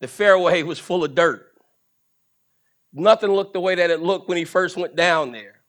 The 0.00 0.08
fairway 0.08 0.62
was 0.62 0.78
full 0.78 1.04
of 1.04 1.14
dirt. 1.14 1.46
Nothing 2.92 3.32
looked 3.32 3.54
the 3.54 3.60
way 3.60 3.74
that 3.74 3.90
it 3.90 4.00
looked 4.00 4.28
when 4.28 4.36
he 4.36 4.44
first 4.44 4.76
went 4.76 4.94
down 4.94 5.32
there. 5.32 5.60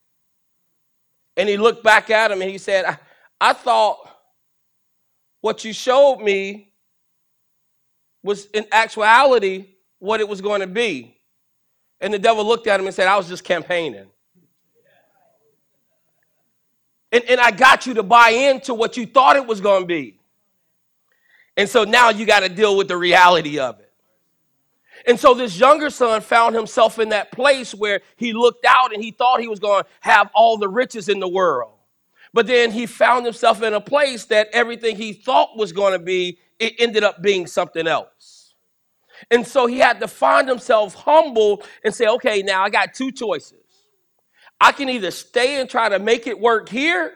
And 1.38 1.48
he 1.48 1.55
looked 1.55 1.84
back 1.84 2.10
at 2.10 2.29
him 2.29 2.41
and 2.41 2.51
he 2.51 2.58
said, 2.58 2.84
I, 2.84 2.98
I 3.39 3.53
thought 3.53 4.00
what 5.41 5.63
you 5.63 5.74
showed 5.74 6.19
me 6.19 6.72
was 8.24 8.46
in 8.48 8.65
actuality 8.72 9.67
what 10.00 10.19
it 10.19 10.27
was 10.27 10.41
going 10.41 10.62
to 10.62 10.67
be. 10.67 11.17
And 12.01 12.13
the 12.13 12.19
devil 12.19 12.46
looked 12.46 12.67
at 12.67 12.79
him 12.79 12.86
and 12.86 12.96
said, 12.96 13.08
I 13.08 13.17
was 13.17 13.27
just 13.27 13.43
campaigning. 13.43 14.08
And, 17.12 17.24
and 17.25 17.39
I 17.39 17.51
got 17.51 17.88
you 17.88 17.96
to 17.96 18.03
buy 18.03 18.29
into 18.29 18.74
what 18.74 18.96
you 18.98 19.05
thought 19.05 19.36
it 19.36 19.46
was 19.46 19.62
going 19.62 19.84
to 19.84 19.88
be. 19.88 20.19
And 21.58 21.67
so 21.67 21.84
now 21.84 22.10
you 22.10 22.25
got 22.25 22.41
to 22.41 22.50
deal 22.50 22.77
with 22.77 22.88
the 22.88 22.98
reality 22.98 23.60
of 23.60 23.79
it. 23.79 23.91
And 25.08 25.19
so 25.19 25.34
this 25.34 25.58
younger 25.58 25.89
son 25.89 26.22
found 26.22 26.55
himself 26.55 27.00
in 27.00 27.10
that 27.10 27.31
place 27.31 27.74
where 27.74 28.01
he 28.17 28.34
looked 28.34 28.65
out 28.65 28.93
and 28.93 29.03
he 29.03 29.12
thought 29.12 29.39
he 29.39 29.48
was 29.48 29.60
going 29.60 29.84
to 29.84 29.89
have 30.01 30.29
all 30.34 30.58
the 30.58 30.67
riches 30.67 31.10
in 31.10 31.19
the 31.19 31.27
world. 31.27 31.78
But 32.33 32.48
then 32.48 32.71
he 32.71 32.86
found 32.86 33.25
himself 33.25 33.63
in 33.63 33.74
a 33.74 33.81
place 33.81 34.25
that 34.25 34.50
everything 34.53 34.95
he 34.95 35.13
thought 35.13 35.57
was 35.57 35.71
going 35.71 35.93
to 35.93 36.00
be, 36.00 36.39
it 36.59 36.74
ended 36.79 37.03
up 37.03 37.21
being 37.21 37.48
something 37.48 37.88
else. 37.88 38.53
And 39.31 39.45
so 39.45 39.65
he 39.65 39.79
had 39.79 40.00
to 40.00 40.07
find 40.07 40.48
himself 40.48 40.93
humble 40.95 41.63
and 41.83 41.93
say, 41.93 42.07
okay, 42.07 42.41
now 42.41 42.63
I 42.63 42.69
got 42.69 42.93
two 42.93 43.12
choices. 43.12 43.55
I 44.62 44.71
can 44.71 44.89
either 44.89 45.12
stay 45.12 45.59
and 45.59 45.69
try 45.69 45.89
to 45.89 46.00
make 46.00 46.27
it 46.27 46.39
work 46.39 46.69
here, 46.69 47.13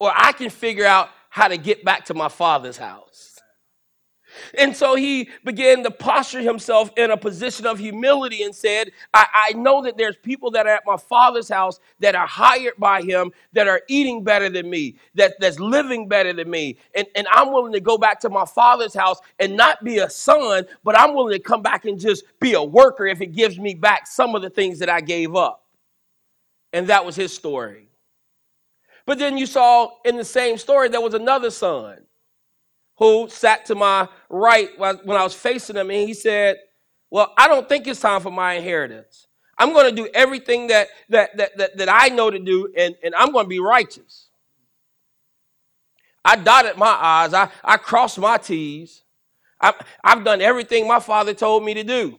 or 0.00 0.12
I 0.14 0.32
can 0.32 0.50
figure 0.50 0.86
out 0.86 1.10
how 1.30 1.48
to 1.48 1.56
get 1.56 1.84
back 1.84 2.06
to 2.06 2.14
my 2.14 2.28
father's 2.28 2.76
house. 2.76 3.33
And 4.58 4.76
so 4.76 4.94
he 4.94 5.28
began 5.44 5.82
to 5.84 5.90
posture 5.90 6.40
himself 6.40 6.90
in 6.96 7.10
a 7.10 7.16
position 7.16 7.66
of 7.66 7.78
humility 7.78 8.42
and 8.42 8.54
said, 8.54 8.92
I, 9.12 9.26
I, 9.50 9.52
know 9.54 9.82
that 9.82 9.96
there's 9.96 10.16
people 10.16 10.50
that 10.52 10.66
are 10.66 10.74
at 10.74 10.82
my 10.86 10.96
father's 10.96 11.48
house 11.48 11.80
that 12.00 12.14
are 12.14 12.26
hired 12.26 12.74
by 12.78 13.02
him, 13.02 13.32
that 13.52 13.68
are 13.68 13.82
eating 13.88 14.24
better 14.24 14.48
than 14.48 14.68
me, 14.68 14.96
that, 15.14 15.34
that's 15.40 15.58
living 15.58 16.08
better 16.08 16.32
than 16.32 16.50
me. 16.50 16.76
And, 16.94 17.06
and 17.14 17.26
I'm 17.30 17.52
willing 17.52 17.72
to 17.72 17.80
go 17.80 17.98
back 17.98 18.20
to 18.20 18.30
my 18.30 18.44
father's 18.44 18.94
house 18.94 19.18
and 19.38 19.56
not 19.56 19.82
be 19.84 19.98
a 19.98 20.10
son, 20.10 20.64
but 20.82 20.98
I'm 20.98 21.14
willing 21.14 21.32
to 21.32 21.42
come 21.42 21.62
back 21.62 21.84
and 21.84 21.98
just 21.98 22.24
be 22.40 22.54
a 22.54 22.62
worker 22.62 23.06
if 23.06 23.20
it 23.20 23.32
gives 23.32 23.58
me 23.58 23.74
back 23.74 24.06
some 24.06 24.34
of 24.34 24.42
the 24.42 24.50
things 24.50 24.78
that 24.80 24.88
I 24.88 25.00
gave 25.00 25.34
up. 25.34 25.64
And 26.72 26.88
that 26.88 27.04
was 27.04 27.16
his 27.16 27.32
story. 27.32 27.88
But 29.06 29.18
then 29.18 29.38
you 29.38 29.46
saw 29.46 29.90
in 30.04 30.16
the 30.16 30.24
same 30.24 30.56
story, 30.56 30.88
there 30.88 31.00
was 31.00 31.14
another 31.14 31.50
son 31.50 32.04
who 32.96 33.28
sat 33.28 33.66
to 33.66 33.74
my 33.74 34.08
right 34.28 34.70
when 34.78 35.16
I 35.16 35.22
was 35.22 35.34
facing 35.34 35.76
him, 35.76 35.90
and 35.90 36.08
he 36.08 36.14
said, 36.14 36.56
Well, 37.10 37.32
I 37.36 37.48
don't 37.48 37.68
think 37.68 37.86
it's 37.86 38.00
time 38.00 38.20
for 38.20 38.30
my 38.30 38.54
inheritance. 38.54 39.26
I'm 39.58 39.72
going 39.72 39.94
to 39.94 40.02
do 40.02 40.08
everything 40.14 40.68
that, 40.68 40.88
that, 41.10 41.36
that, 41.36 41.56
that, 41.56 41.76
that 41.76 41.88
I 41.90 42.08
know 42.08 42.30
to 42.30 42.38
do, 42.38 42.72
and, 42.76 42.94
and 43.04 43.14
I'm 43.14 43.32
going 43.32 43.44
to 43.44 43.48
be 43.48 43.60
righteous. 43.60 44.28
I 46.24 46.36
dotted 46.36 46.76
my 46.76 46.96
I's, 46.98 47.34
I, 47.34 47.50
I 47.62 47.76
crossed 47.76 48.18
my 48.18 48.38
T's. 48.38 49.02
I, 49.60 49.72
I've 50.02 50.24
done 50.24 50.40
everything 50.40 50.88
my 50.88 51.00
father 51.00 51.34
told 51.34 51.64
me 51.64 51.74
to 51.74 51.84
do. 51.84 52.18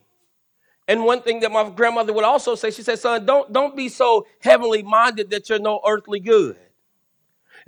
And 0.87 1.03
one 1.03 1.21
thing 1.21 1.39
that 1.39 1.51
my 1.51 1.69
grandmother 1.69 2.13
would 2.13 2.23
also 2.23 2.55
say, 2.55 2.69
she 2.69 2.83
said, 2.83 2.99
son, 2.99 3.25
don't, 3.25 3.51
don't 3.51 3.75
be 3.75 3.89
so 3.89 4.27
heavenly 4.39 4.83
minded 4.83 5.31
that 5.31 5.49
you're 5.49 5.59
no 5.59 5.81
earthly 5.85 6.19
good. 6.19 6.57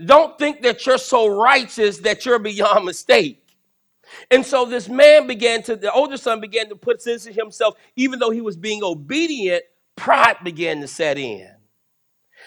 Don't 0.04 0.38
think 0.38 0.62
that 0.62 0.86
you're 0.86 0.98
so 0.98 1.28
righteous 1.28 2.00
that 2.00 2.26
you're 2.26 2.40
beyond 2.40 2.86
mistake. 2.86 3.44
And 4.32 4.46
so 4.46 4.66
this 4.66 4.88
man 4.88 5.28
began 5.28 5.64
to, 5.64 5.76
the 5.76 5.92
older 5.92 6.18
son 6.18 6.40
began 6.40 6.70
to 6.70 6.76
put 6.76 7.04
this 7.04 7.26
in 7.26 7.34
himself, 7.34 7.76
even 7.96 8.20
though 8.20 8.30
he 8.30 8.42
was 8.42 8.56
being 8.56 8.84
obedient, 8.84 9.64
pride 9.96 10.38
began 10.44 10.82
to 10.82 10.88
set 10.88 11.18
in. 11.18 11.50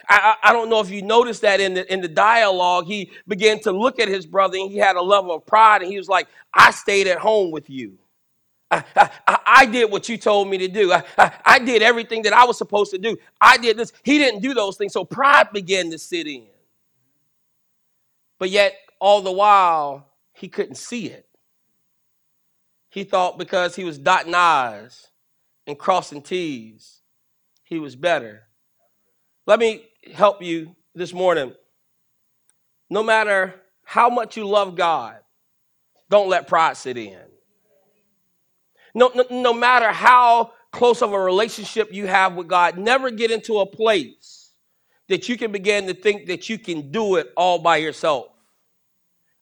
I, 0.09 0.37
I, 0.42 0.50
I, 0.50 0.52
don't 0.52 0.71
know 0.71 0.80
if 0.80 0.90
you 0.90 1.02
noticed 1.02 1.42
that 1.42 1.61
in 1.61 1.75
the 1.75 1.92
in 1.92 2.00
the 2.00 2.09
dialogue, 2.09 2.87
he 2.87 3.11
began 3.28 3.61
to 3.61 3.73
look 3.73 4.00
at 4.00 4.09
his 4.09 4.25
brother 4.25 4.57
and 4.57 4.71
he 4.71 4.78
had 4.78 4.97
a 4.97 5.02
level 5.02 5.35
of 5.35 5.45
pride, 5.45 5.83
and 5.83 5.90
he 5.90 5.99
was 5.99 6.09
like, 6.09 6.28
I 6.54 6.71
stayed 6.71 7.07
at 7.07 7.19
home 7.19 7.50
with 7.50 7.69
you. 7.69 7.99
I, 8.71 8.85
I, 8.97 9.38
I 9.47 9.66
did 9.66 9.90
what 9.90 10.09
you 10.09 10.16
told 10.16 10.49
me 10.49 10.57
to 10.59 10.69
do. 10.69 10.92
I, 10.92 11.02
I, 11.19 11.33
I 11.45 11.59
did 11.59 11.83
everything 11.83 12.23
that 12.23 12.33
I 12.33 12.45
was 12.45 12.57
supposed 12.57 12.92
to 12.92 12.99
do. 12.99 13.16
I 13.40 13.59
did 13.59 13.76
this. 13.76 13.92
He 14.04 14.16
didn't 14.16 14.40
do 14.40 14.54
those 14.54 14.76
things. 14.76 14.92
So 14.92 15.04
pride 15.04 15.49
began 15.52 15.90
to 15.90 15.99
sit 15.99 16.26
in. 16.28 16.47
But 18.40 18.50
yet, 18.50 18.75
all 18.99 19.20
the 19.20 19.30
while, 19.30 20.09
he 20.32 20.49
couldn't 20.49 20.76
see 20.76 21.06
it. 21.06 21.28
He 22.88 23.04
thought 23.04 23.38
because 23.38 23.76
he 23.76 23.85
was 23.85 23.99
dotting 23.99 24.35
I's 24.35 25.09
and 25.66 25.78
crossing 25.78 26.23
T's, 26.23 27.02
he 27.62 27.78
was 27.78 27.94
better. 27.94 28.49
Let 29.47 29.61
me 29.61 29.85
help 30.12 30.42
you 30.42 30.75
this 30.94 31.12
morning. 31.12 31.52
No 32.88 33.02
matter 33.02 33.54
how 33.85 34.09
much 34.09 34.38
you 34.38 34.49
love 34.49 34.75
God, 34.75 35.18
don't 36.09 36.30
let 36.30 36.49
pride 36.49 36.78
sit 36.78 36.97
in. 36.97 37.20
No, 38.94 39.12
no, 39.14 39.25
no 39.30 39.52
matter 39.52 39.92
how 39.92 40.52
close 40.73 41.02
of 41.02 41.12
a 41.12 41.20
relationship 41.20 41.92
you 41.92 42.06
have 42.06 42.35
with 42.35 42.49
God, 42.49 42.78
never 42.78 43.11
get 43.11 43.30
into 43.30 43.59
a 43.59 43.66
place 43.66 44.39
that 45.11 45.29
you 45.29 45.37
can 45.37 45.52
begin 45.52 45.88
to 45.88 45.95
think 45.95 46.26
that 46.26 46.49
you 46.49 46.59
can 46.59 46.90
do 46.90 47.17
it 47.17 47.33
all 47.37 47.59
by 47.59 47.76
yourself. 47.79 48.29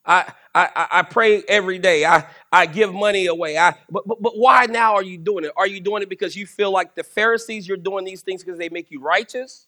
I, 0.03 0.33
I, 0.55 0.87
I 0.91 1.01
pray 1.03 1.43
every 1.47 1.77
day. 1.77 2.03
I, 2.05 2.25
I 2.51 2.65
give 2.65 2.91
money 2.91 3.27
away. 3.27 3.55
I, 3.55 3.75
but, 3.91 4.07
but, 4.07 4.19
but 4.19 4.35
why 4.35 4.65
now 4.65 4.95
are 4.95 5.03
you 5.03 5.19
doing 5.19 5.45
it? 5.45 5.51
Are 5.55 5.67
you 5.67 5.79
doing 5.79 6.01
it 6.01 6.09
because 6.09 6.35
you 6.35 6.47
feel 6.47 6.71
like 6.71 6.95
the 6.95 7.03
Pharisees, 7.03 7.67
you're 7.67 7.77
doing 7.77 8.03
these 8.03 8.21
things 8.21 8.43
because 8.43 8.57
they 8.57 8.69
make 8.69 8.89
you 8.89 8.99
righteous? 8.99 9.67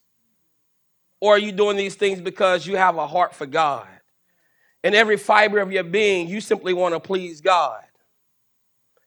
Or 1.19 1.35
are 1.35 1.39
you 1.39 1.51
doing 1.51 1.77
these 1.77 1.93
things 1.93 2.19
because 2.19 2.65
you 2.65 2.77
have 2.77 2.97
a 2.97 3.05
heart 3.05 3.35
for 3.35 3.45
God? 3.45 3.87
In 4.83 4.95
every 4.95 5.17
fiber 5.17 5.59
of 5.59 5.71
your 5.71 5.83
being, 5.83 6.27
you 6.27 6.41
simply 6.41 6.73
want 6.73 6.95
to 6.95 6.99
please 6.99 7.41
God. 7.41 7.83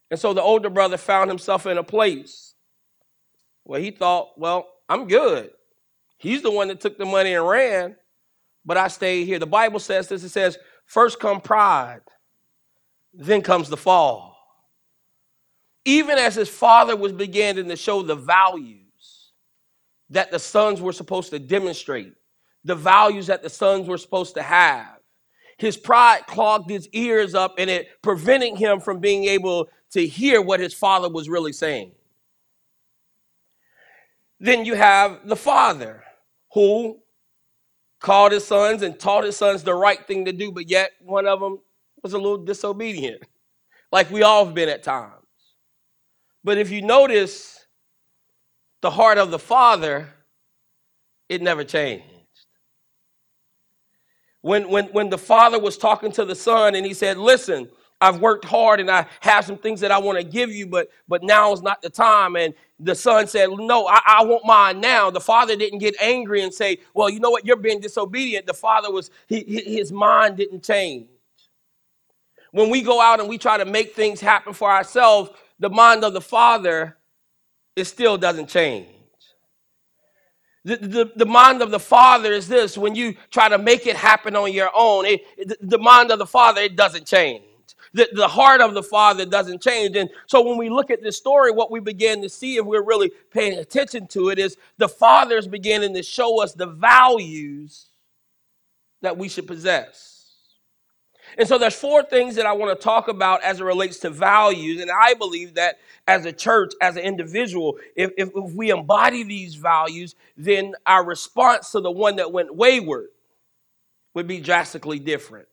And 0.09 0.17
so 0.17 0.33
the 0.33 0.41
older 0.41 0.69
brother 0.69 0.95
found 0.95 1.29
himself 1.29 1.65
in 1.65 1.77
a 1.77 1.83
place 1.83 2.53
where 3.63 3.81
he 3.81 3.91
thought, 3.91 4.39
well, 4.39 4.69
I'm 4.87 5.09
good. 5.09 5.51
He's 6.17 6.41
the 6.41 6.51
one 6.51 6.69
that 6.69 6.81
took 6.81 6.97
the 6.97 7.05
money 7.05 7.33
and 7.35 7.47
ran, 7.47 7.95
but 8.65 8.77
I 8.77 8.87
stayed 8.89 9.25
here. 9.25 9.39
The 9.39 9.47
Bible 9.47 9.79
says 9.79 10.07
this 10.09 10.23
it 10.23 10.29
says, 10.29 10.57
First 10.85 11.19
come 11.19 11.41
pride, 11.41 12.01
then 13.13 13.41
comes 13.41 13.69
the 13.69 13.77
fall. 13.77 14.33
even 15.85 16.17
as 16.17 16.35
his 16.35 16.49
father 16.49 16.95
was 16.95 17.13
beginning 17.13 17.69
to 17.69 17.77
show 17.77 18.01
the 18.03 18.15
values 18.15 19.31
that 20.09 20.31
the 20.31 20.39
sons 20.39 20.81
were 20.81 20.93
supposed 20.93 21.31
to 21.31 21.39
demonstrate, 21.39 22.13
the 22.65 22.75
values 22.75 23.27
that 23.27 23.43
the 23.43 23.49
sons 23.49 23.87
were 23.87 23.97
supposed 23.99 24.35
to 24.35 24.43
have, 24.43 24.99
his 25.57 25.77
pride 25.77 26.25
clogged 26.27 26.69
his 26.71 26.89
ears 26.93 27.35
up 27.35 27.55
and 27.59 27.69
it 27.69 27.89
preventing 28.03 28.57
him 28.57 28.79
from 28.81 28.99
being 28.99 29.25
able 29.25 29.69
to 29.91 30.07
hear 30.07 30.41
what 30.41 30.61
his 30.61 30.73
father 30.73 31.09
was 31.09 31.29
really 31.29 31.53
saying. 31.53 31.93
Then 34.39 34.65
you 34.65 34.75
have 34.75 35.27
the 35.27 35.37
father 35.37 36.04
who 36.55 36.97
called 37.99 38.31
his 38.31 38.47
sons 38.47 38.81
and 38.81 38.97
taught 38.97 39.25
his 39.25 39.35
sons 39.35 39.61
the 39.61 39.75
right 39.75 40.07
thing 40.07 40.23
to 40.23 40.31
do, 40.31 40.51
but 40.53 40.69
yet 40.69 40.91
one 41.01 41.27
of 41.27 41.41
them 41.41 41.59
was 42.01 42.13
a 42.13 42.17
little 42.17 42.37
disobedient, 42.37 43.21
like 43.91 44.09
we 44.09 44.23
all 44.23 44.45
have 44.45 44.55
been 44.55 44.69
at 44.69 44.81
times. 44.81 45.11
But 46.45 46.57
if 46.57 46.71
you 46.71 46.81
notice 46.81 47.67
the 48.81 48.89
heart 48.89 49.17
of 49.17 49.31
the 49.31 49.39
father, 49.39 50.07
it 51.27 51.41
never 51.41 51.65
changed. 51.65 52.05
When, 54.41 54.69
when, 54.69 54.85
when 54.85 55.09
the 55.09 55.17
father 55.17 55.59
was 55.59 55.77
talking 55.77 56.11
to 56.13 56.23
the 56.23 56.35
son 56.35 56.75
and 56.75 56.85
he 56.85 56.93
said, 56.93 57.17
Listen, 57.17 57.67
I've 58.05 58.21
worked 58.21 58.45
hard 58.45 58.79
and 58.79 58.89
I 58.89 59.07
have 59.21 59.45
some 59.45 59.57
things 59.57 59.79
that 59.81 59.91
I 59.91 59.97
want 59.97 60.17
to 60.19 60.23
give 60.23 60.51
you, 60.51 60.67
but 60.67 60.89
but 61.07 61.23
now 61.23 61.51
is 61.53 61.61
not 61.61 61.81
the 61.81 61.89
time. 61.89 62.35
And 62.35 62.53
the 62.79 62.93
son 62.93 63.27
said, 63.27 63.49
No, 63.49 63.87
I, 63.87 63.99
I 64.05 64.23
want 64.23 64.45
mine 64.45 64.79
now. 64.79 65.09
The 65.09 65.19
father 65.19 65.55
didn't 65.55 65.79
get 65.79 65.95
angry 65.99 66.43
and 66.43 66.53
say, 66.53 66.77
Well, 66.93 67.09
you 67.09 67.19
know 67.19 67.31
what, 67.31 67.45
you're 67.45 67.55
being 67.55 67.79
disobedient. 67.79 68.45
The 68.45 68.53
father 68.53 68.91
was 68.91 69.09
he, 69.27 69.41
his 69.65 69.91
mind 69.91 70.37
didn't 70.37 70.63
change. 70.63 71.07
When 72.51 72.69
we 72.69 72.83
go 72.83 73.01
out 73.01 73.19
and 73.19 73.27
we 73.27 73.37
try 73.37 73.57
to 73.57 73.65
make 73.65 73.95
things 73.95 74.21
happen 74.21 74.53
for 74.53 74.71
ourselves, 74.71 75.31
the 75.59 75.69
mind 75.69 76.03
of 76.03 76.13
the 76.13 76.21
father 76.21 76.97
it 77.75 77.85
still 77.85 78.17
doesn't 78.17 78.47
change. 78.47 78.87
The, 80.63 80.77
the, 80.77 81.11
the, 81.15 81.25
mind 81.25 81.61
of 81.61 81.69
the 81.69 81.79
father 81.79 82.31
is 82.31 82.47
this 82.47 82.75
when 82.75 82.95
you 82.95 83.15
try 83.29 83.49
to 83.49 83.57
make 83.57 83.85
it 83.85 83.95
happen 83.95 84.35
on 84.35 84.51
your 84.51 84.71
own, 84.73 85.05
it, 85.05 85.21
the, 85.37 85.57
the 85.61 85.77
mind 85.77 86.11
of 86.11 86.17
the 86.17 86.25
father, 86.25 86.61
it 86.61 86.75
doesn't 86.75 87.05
change. 87.05 87.43
The, 87.95 88.09
the 88.11 88.27
heart 88.27 88.59
of 88.59 88.73
the 88.73 88.83
father 88.83 89.25
doesn't 89.25 89.61
change. 89.61 89.95
And 89.95 90.09
so 90.27 90.41
when 90.41 90.57
we 90.57 90.69
look 90.69 90.91
at 90.91 91.01
this 91.01 91.15
story, 91.15 91.51
what 91.51 91.71
we 91.71 91.79
begin 91.79 92.21
to 92.23 92.29
see, 92.29 92.57
if 92.57 92.65
we're 92.65 92.83
really 92.83 93.09
paying 93.31 93.57
attention 93.57 94.05
to 94.07 94.29
it, 94.29 94.37
is 94.37 94.57
the 94.77 94.89
Father's 94.89 95.47
beginning 95.47 95.93
to 95.93 96.03
show 96.03 96.43
us 96.43 96.53
the 96.53 96.65
values 96.65 97.87
that 99.01 99.17
we 99.17 99.29
should 99.29 99.47
possess. 99.47 100.11
And 101.37 101.47
so 101.47 101.57
there's 101.57 101.73
four 101.73 102.03
things 102.03 102.35
that 102.35 102.45
I 102.45 102.51
want 102.51 102.77
to 102.77 102.83
talk 102.83 103.07
about 103.07 103.41
as 103.43 103.61
it 103.61 103.63
relates 103.63 103.99
to 103.99 104.09
values. 104.09 104.81
And 104.81 104.91
I 104.91 105.13
believe 105.13 105.53
that 105.53 105.77
as 106.05 106.25
a 106.25 106.33
church, 106.33 106.73
as 106.81 106.97
an 106.97 107.03
individual, 107.03 107.77
if, 107.95 108.11
if, 108.17 108.29
if 108.35 108.53
we 108.53 108.71
embody 108.71 109.23
these 109.23 109.55
values, 109.55 110.15
then 110.35 110.73
our 110.85 111.05
response 111.05 111.71
to 111.71 111.79
the 111.79 111.91
one 111.91 112.17
that 112.17 112.33
went 112.33 112.53
wayward 112.53 113.07
would 114.13 114.27
be 114.27 114.41
drastically 114.41 114.99
different. 114.99 115.47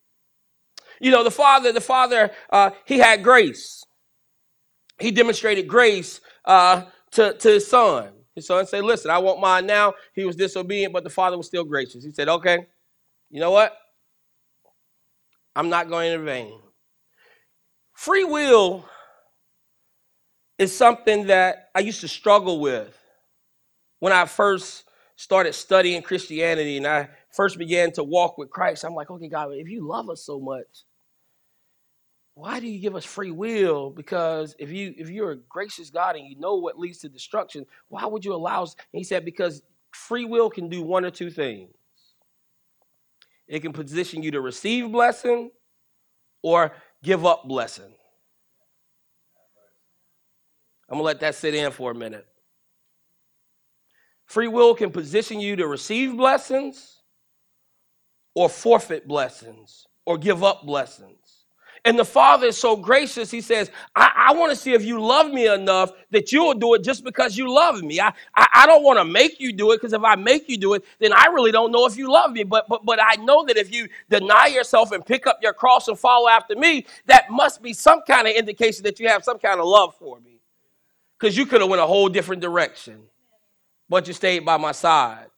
You 1.00 1.10
know, 1.10 1.24
the 1.24 1.30
father, 1.30 1.72
the 1.72 1.80
father, 1.80 2.30
uh, 2.50 2.70
he 2.84 2.98
had 2.98 3.22
grace. 3.22 3.84
He 4.98 5.10
demonstrated 5.10 5.66
grace 5.66 6.20
uh, 6.44 6.84
to, 7.12 7.34
to 7.34 7.48
his 7.48 7.66
son. 7.66 8.08
His 8.34 8.46
son 8.46 8.66
said, 8.66 8.84
Listen, 8.84 9.10
I 9.10 9.18
want 9.18 9.40
mine 9.40 9.66
now. 9.66 9.94
He 10.14 10.24
was 10.24 10.36
disobedient, 10.36 10.92
but 10.92 11.04
the 11.04 11.10
father 11.10 11.36
was 11.36 11.46
still 11.46 11.64
gracious. 11.64 12.04
He 12.04 12.12
said, 12.12 12.28
Okay, 12.28 12.66
you 13.30 13.40
know 13.40 13.50
what? 13.50 13.76
I'm 15.54 15.68
not 15.68 15.88
going 15.88 16.12
in 16.12 16.24
vain. 16.24 16.58
Free 17.92 18.24
will 18.24 18.84
is 20.58 20.74
something 20.74 21.26
that 21.26 21.70
I 21.74 21.80
used 21.80 22.00
to 22.00 22.08
struggle 22.08 22.60
with 22.60 22.98
when 23.98 24.12
I 24.12 24.24
first 24.24 24.84
started 25.16 25.52
studying 25.52 26.02
Christianity 26.02 26.78
and 26.78 26.86
I 26.86 27.08
first 27.30 27.58
began 27.58 27.92
to 27.92 28.04
walk 28.04 28.38
with 28.38 28.50
Christ. 28.50 28.84
I'm 28.84 28.94
like, 28.94 29.10
okay, 29.10 29.28
God, 29.28 29.52
if 29.52 29.68
you 29.68 29.86
love 29.86 30.10
us 30.10 30.24
so 30.24 30.40
much, 30.40 30.84
why 32.34 32.60
do 32.60 32.66
you 32.66 32.78
give 32.78 32.96
us 32.96 33.04
free 33.04 33.30
will? 33.30 33.90
Because 33.90 34.54
if 34.58 34.70
you 34.70 34.94
if 34.96 35.10
you're 35.10 35.32
a 35.32 35.36
gracious 35.36 35.90
God 35.90 36.16
and 36.16 36.26
you 36.26 36.38
know 36.38 36.56
what 36.56 36.78
leads 36.78 36.98
to 36.98 37.08
destruction, 37.08 37.66
why 37.88 38.06
would 38.06 38.24
you 38.24 38.34
allow 38.34 38.62
us? 38.62 38.74
And 38.92 38.98
he 38.98 39.04
said, 39.04 39.24
because 39.24 39.62
free 39.90 40.24
will 40.24 40.48
can 40.48 40.68
do 40.68 40.82
one 40.82 41.04
or 41.04 41.10
two 41.10 41.30
things. 41.30 41.70
It 43.46 43.60
can 43.60 43.72
position 43.72 44.22
you 44.22 44.30
to 44.30 44.40
receive 44.40 44.90
blessing 44.90 45.50
or 46.42 46.72
give 47.02 47.26
up 47.26 47.46
blessing. 47.46 47.92
I'm 50.88 50.98
to 50.98 51.02
let 51.02 51.20
that 51.20 51.34
sit 51.34 51.54
in 51.54 51.70
for 51.70 51.90
a 51.90 51.94
minute. 51.94 52.26
Free 54.26 54.48
will 54.48 54.74
can 54.74 54.90
position 54.90 55.40
you 55.40 55.56
to 55.56 55.66
receive 55.66 56.16
blessings 56.16 57.00
or 58.34 58.48
forfeit 58.48 59.06
blessings 59.06 59.86
or 60.06 60.16
give 60.16 60.42
up 60.42 60.64
blessings. 60.64 61.21
And 61.84 61.98
the 61.98 62.04
Father 62.04 62.46
is 62.46 62.56
so 62.56 62.76
gracious, 62.76 63.28
He 63.28 63.40
says, 63.40 63.70
I, 63.96 64.28
I 64.28 64.34
want 64.34 64.50
to 64.50 64.56
see 64.56 64.72
if 64.72 64.84
you 64.84 65.00
love 65.00 65.32
me 65.32 65.48
enough 65.48 65.90
that 66.12 66.30
you'll 66.30 66.54
do 66.54 66.74
it 66.74 66.84
just 66.84 67.02
because 67.02 67.36
you 67.36 67.52
love 67.52 67.82
me. 67.82 68.00
I, 68.00 68.12
I, 68.36 68.46
I 68.54 68.66
don't 68.66 68.84
want 68.84 69.00
to 69.00 69.04
make 69.04 69.40
you 69.40 69.52
do 69.52 69.72
it 69.72 69.78
because 69.78 69.92
if 69.92 70.02
I 70.04 70.14
make 70.14 70.48
you 70.48 70.56
do 70.56 70.74
it, 70.74 70.84
then 71.00 71.12
I 71.12 71.26
really 71.26 71.50
don't 71.50 71.72
know 71.72 71.84
if 71.86 71.96
you 71.96 72.10
love 72.10 72.30
me. 72.30 72.44
But, 72.44 72.68
but, 72.68 72.84
but 72.84 73.00
I 73.02 73.16
know 73.16 73.44
that 73.46 73.56
if 73.56 73.74
you 73.74 73.88
deny 74.08 74.46
yourself 74.46 74.92
and 74.92 75.04
pick 75.04 75.26
up 75.26 75.40
your 75.42 75.52
cross 75.52 75.88
and 75.88 75.98
follow 75.98 76.28
after 76.28 76.54
me, 76.54 76.86
that 77.06 77.30
must 77.30 77.60
be 77.62 77.72
some 77.72 78.02
kind 78.06 78.28
of 78.28 78.34
indication 78.34 78.84
that 78.84 79.00
you 79.00 79.08
have 79.08 79.24
some 79.24 79.40
kind 79.40 79.58
of 79.58 79.66
love 79.66 79.96
for 79.96 80.20
me. 80.20 80.38
Because 81.18 81.36
you 81.36 81.46
could 81.46 81.62
have 81.62 81.70
went 81.70 81.82
a 81.82 81.86
whole 81.86 82.08
different 82.08 82.42
direction, 82.42 83.00
but 83.88 84.06
you 84.06 84.12
stayed 84.12 84.44
by 84.44 84.56
my 84.56 84.72
side. 84.72 85.31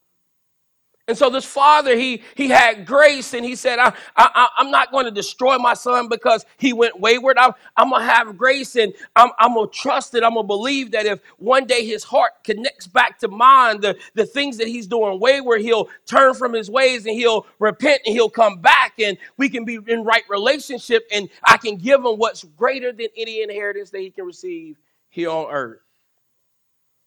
And 1.07 1.19
so 1.19 1.29
this 1.29 1.45
father, 1.45 1.95
he 1.97 2.23
he 2.35 2.49
had 2.49 2.87
grace, 2.87 3.35
and 3.35 3.45
he 3.45 3.57
said, 3.57 3.79
I, 3.79 3.93
I, 4.17 4.49
I'm 4.57 4.71
not 4.71 4.91
going 4.91 5.05
to 5.05 5.11
destroy 5.11 5.59
my 5.59 5.75
son 5.75 6.09
because 6.09 6.47
he 6.57 6.73
went 6.73 6.99
wayward. 6.99 7.37
I'm, 7.37 7.53
I'm 7.77 7.91
going 7.91 8.01
to 8.01 8.09
have 8.09 8.39
grace, 8.39 8.75
and 8.77 8.95
I'm, 9.15 9.29
I'm 9.39 9.53
going 9.53 9.69
to 9.69 9.75
trust 9.75 10.15
it. 10.15 10.23
I'm 10.23 10.33
going 10.33 10.45
to 10.45 10.49
believe 10.49 10.93
that 10.93 11.05
if 11.05 11.21
one 11.37 11.67
day 11.67 11.85
his 11.85 12.05
heart 12.05 12.33
connects 12.43 12.87
back 12.87 13.19
to 13.19 13.29
mine, 13.29 13.83
the, 13.83 13.99
the 14.15 14.25
things 14.25 14.57
that 14.57 14.67
he's 14.67 14.87
doing 14.87 15.21
wayward, 15.21 15.61
he'll 15.61 15.91
turn 16.07 16.33
from 16.33 16.55
his 16.55 16.71
ways 16.71 17.05
and 17.05 17.15
he'll 17.15 17.47
repent 17.59 18.01
and 18.07 18.15
he'll 18.15 18.31
come 18.31 18.63
back, 18.63 18.95
and 18.99 19.19
we 19.37 19.51
can 19.51 19.67
be 19.67 19.79
in 19.87 20.05
right 20.05 20.25
relationship, 20.31 21.07
and 21.13 21.29
I 21.47 21.59
can 21.59 21.77
give 21.77 22.01
him 22.01 22.17
what's 22.17 22.45
greater 22.45 22.93
than 22.93 23.09
any 23.15 23.43
inheritance 23.43 23.91
that 23.91 24.01
he 24.01 24.11
can 24.11 24.25
receive 24.25 24.79
here 25.11 25.29
on 25.29 25.53
earth. 25.53 25.81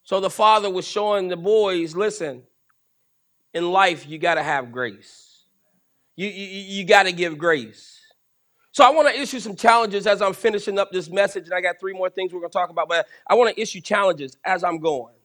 So 0.04 0.20
the 0.20 0.30
father 0.30 0.70
was 0.70 0.88
showing 0.88 1.30
the 1.30 1.36
boys, 1.36 1.96
listen, 1.96 2.44
in 3.58 3.72
life, 3.72 4.08
you 4.08 4.20
got 4.20 4.36
to 4.36 4.44
have 4.44 4.72
grace. 4.72 5.44
You, 6.16 6.28
you, 6.28 6.46
you 6.80 6.86
got 6.86 7.04
to 7.04 7.12
give 7.12 7.38
grace. 7.38 8.00
So 8.72 8.84
I 8.84 8.92
want 8.92 9.08
to 9.08 9.20
issue 9.20 9.40
some 9.40 9.56
challenges 9.56 10.06
as 10.06 10.22
I'm 10.22 10.34
finishing 10.34 10.78
up 10.78 10.92
this 10.92 11.10
message, 11.10 11.46
and 11.46 11.54
I 11.54 11.62
got 11.62 11.80
three 11.80 11.94
more 11.94 12.12
things 12.12 12.32
we're 12.32 12.40
going 12.40 12.52
to 12.52 12.58
talk 12.58 12.70
about, 12.70 12.88
but 12.88 13.08
I 13.28 13.34
want 13.34 13.54
to 13.56 13.60
issue 13.60 13.82
challenges 13.82 14.38
as 14.46 14.64
I'm 14.64 14.80
going. 14.80 15.16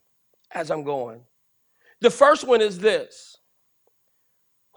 As 0.51 0.71
I'm 0.71 0.85
going. 0.85 1.21
The 2.01 2.11
first 2.11 2.47
one 2.47 2.63
is 2.63 2.79
this 2.79 3.37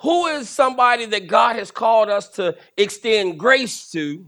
Who 0.02 0.28
is 0.28 0.50
somebody 0.50 1.06
that 1.06 1.28
God 1.28 1.56
has 1.56 1.72
called 1.72 2.10
us 2.10 2.28
to 2.32 2.58
extend 2.76 3.40
grace 3.40 3.90
to, 3.92 4.26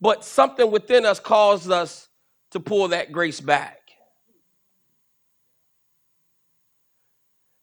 but 0.00 0.24
something 0.24 0.70
within 0.70 1.04
us 1.04 1.18
caused 1.18 1.70
us 1.70 2.08
to 2.52 2.60
pull 2.60 2.88
that 2.88 3.10
grace 3.10 3.40
back? 3.40 3.81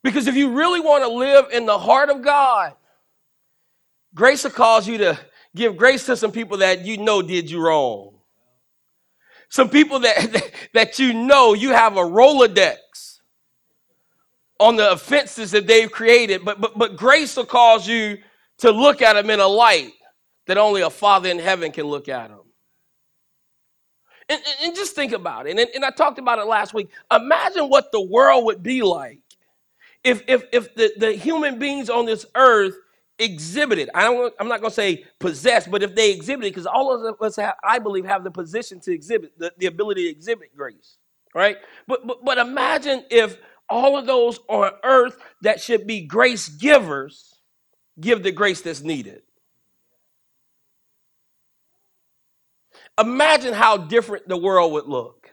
Because 0.03 0.27
if 0.27 0.35
you 0.35 0.53
really 0.53 0.79
want 0.79 1.03
to 1.03 1.09
live 1.09 1.45
in 1.51 1.65
the 1.65 1.77
heart 1.77 2.09
of 2.09 2.21
God, 2.21 2.73
grace 4.13 4.43
will 4.43 4.51
cause 4.51 4.87
you 4.87 4.97
to 4.99 5.19
give 5.55 5.77
grace 5.77 6.05
to 6.05 6.15
some 6.15 6.31
people 6.31 6.57
that 6.57 6.85
you 6.85 6.97
know 6.97 7.21
did 7.21 7.49
you 7.49 7.61
wrong. 7.61 8.15
Some 9.49 9.69
people 9.69 9.99
that, 9.99 10.53
that, 10.73 10.99
you 10.99 11.13
know 11.13 11.53
you 11.53 11.71
have 11.71 11.97
a 11.97 12.01
Rolodex 12.01 12.77
on 14.59 14.75
the 14.75 14.91
offenses 14.91 15.51
that 15.51 15.67
they've 15.67 15.91
created, 15.91 16.45
but, 16.45 16.61
but, 16.61 16.77
but 16.77 16.95
grace 16.95 17.35
will 17.35 17.45
cause 17.45 17.87
you 17.87 18.17
to 18.59 18.71
look 18.71 19.01
at 19.01 19.13
them 19.13 19.29
in 19.29 19.39
a 19.39 19.47
light 19.47 19.93
that 20.47 20.57
only 20.57 20.81
a 20.81 20.89
Father 20.89 21.29
in 21.29 21.39
heaven 21.39 21.71
can 21.71 21.85
look 21.85 22.09
at 22.09 22.29
them. 22.29 22.41
And, 24.27 24.39
and, 24.45 24.67
and 24.67 24.75
just 24.75 24.95
think 24.95 25.11
about 25.11 25.47
it. 25.47 25.57
And, 25.57 25.69
and 25.73 25.83
I 25.83 25.89
talked 25.89 26.19
about 26.19 26.39
it 26.39 26.45
last 26.45 26.73
week. 26.73 26.89
Imagine 27.11 27.69
what 27.69 27.91
the 27.91 28.01
world 28.01 28.45
would 28.45 28.61
be 28.61 28.81
like 28.81 29.21
if 30.03 30.23
if 30.27 30.43
if 30.51 30.75
the, 30.75 30.91
the 30.97 31.11
human 31.13 31.59
beings 31.59 31.89
on 31.89 32.05
this 32.05 32.25
earth 32.35 32.75
exhibited, 33.17 33.89
I 33.93 34.03
don't, 34.03 34.33
I'm 34.39 34.47
not 34.47 34.61
going 34.61 34.71
to 34.71 34.75
say 34.75 35.05
possess, 35.19 35.67
but 35.67 35.83
if 35.83 35.93
they 35.93 36.11
exhibited, 36.11 36.51
because 36.53 36.65
all 36.65 37.05
of 37.05 37.21
us, 37.21 37.35
have, 37.35 37.55
I 37.63 37.77
believe, 37.79 38.05
have 38.05 38.23
the 38.23 38.31
position 38.31 38.79
to 38.81 38.93
exhibit, 38.93 39.37
the, 39.37 39.51
the 39.57 39.65
ability 39.65 40.05
to 40.05 40.09
exhibit 40.09 40.55
grace, 40.55 40.97
right? 41.35 41.57
But, 41.85 42.07
but, 42.07 42.23
but 42.23 42.37
imagine 42.37 43.03
if 43.11 43.37
all 43.69 43.97
of 43.97 44.05
those 44.05 44.39
on 44.47 44.71
earth 44.85 45.17
that 45.41 45.59
should 45.59 45.85
be 45.85 46.01
grace 46.01 46.47
givers 46.47 47.35
give 47.99 48.23
the 48.23 48.31
grace 48.31 48.61
that's 48.61 48.81
needed. 48.81 49.21
imagine 52.99 53.53
how 53.53 53.77
different 53.77 54.27
the 54.27 54.37
world 54.37 54.73
would 54.73 54.85
look. 54.87 55.31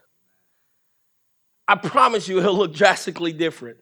I 1.68 1.74
promise 1.74 2.29
you, 2.29 2.38
it'll 2.38 2.57
look 2.57 2.74
drastically 2.74 3.33
different. 3.33 3.79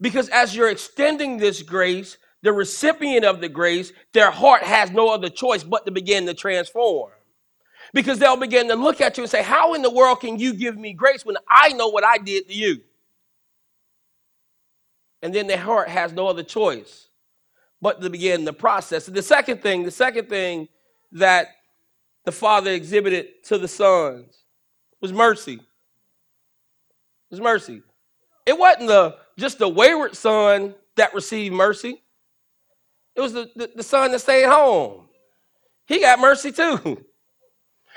Because 0.00 0.28
as 0.28 0.54
you're 0.54 0.70
extending 0.70 1.38
this 1.38 1.62
grace, 1.62 2.18
the 2.42 2.52
recipient 2.52 3.24
of 3.24 3.40
the 3.40 3.48
grace, 3.48 3.92
their 4.12 4.30
heart 4.30 4.62
has 4.62 4.90
no 4.90 5.08
other 5.08 5.28
choice 5.28 5.64
but 5.64 5.84
to 5.86 5.90
begin 5.90 6.26
to 6.26 6.34
transform. 6.34 7.10
Because 7.92 8.18
they'll 8.18 8.36
begin 8.36 8.68
to 8.68 8.74
look 8.74 9.00
at 9.00 9.16
you 9.16 9.24
and 9.24 9.30
say, 9.30 9.42
How 9.42 9.74
in 9.74 9.82
the 9.82 9.90
world 9.90 10.20
can 10.20 10.38
you 10.38 10.54
give 10.54 10.76
me 10.76 10.92
grace 10.92 11.24
when 11.24 11.36
I 11.48 11.70
know 11.70 11.88
what 11.88 12.04
I 12.04 12.18
did 12.18 12.48
to 12.48 12.54
you? 12.54 12.80
And 15.22 15.34
then 15.34 15.46
their 15.46 15.58
heart 15.58 15.88
has 15.88 16.12
no 16.12 16.28
other 16.28 16.42
choice 16.42 17.08
but 17.80 18.00
to 18.00 18.10
begin 18.10 18.44
the 18.44 18.52
process. 18.52 19.08
And 19.08 19.16
the 19.16 19.22
second 19.22 19.62
thing, 19.62 19.84
the 19.84 19.90
second 19.90 20.28
thing 20.28 20.68
that 21.12 21.48
the 22.24 22.32
Father 22.32 22.70
exhibited 22.70 23.42
to 23.44 23.58
the 23.58 23.68
sons 23.68 24.42
was 25.00 25.12
mercy. 25.12 25.54
It 25.54 25.60
was 27.30 27.40
mercy. 27.40 27.82
It 28.44 28.58
wasn't 28.58 28.88
the 28.88 29.16
just 29.38 29.58
the 29.58 29.68
wayward 29.68 30.16
son 30.16 30.74
that 30.96 31.14
received 31.14 31.54
mercy. 31.54 32.02
It 33.14 33.20
was 33.20 33.32
the, 33.32 33.50
the, 33.56 33.70
the 33.76 33.82
son 33.82 34.12
that 34.12 34.20
stayed 34.20 34.46
home. 34.46 35.08
He 35.86 36.00
got 36.00 36.18
mercy 36.18 36.52
too. 36.52 37.04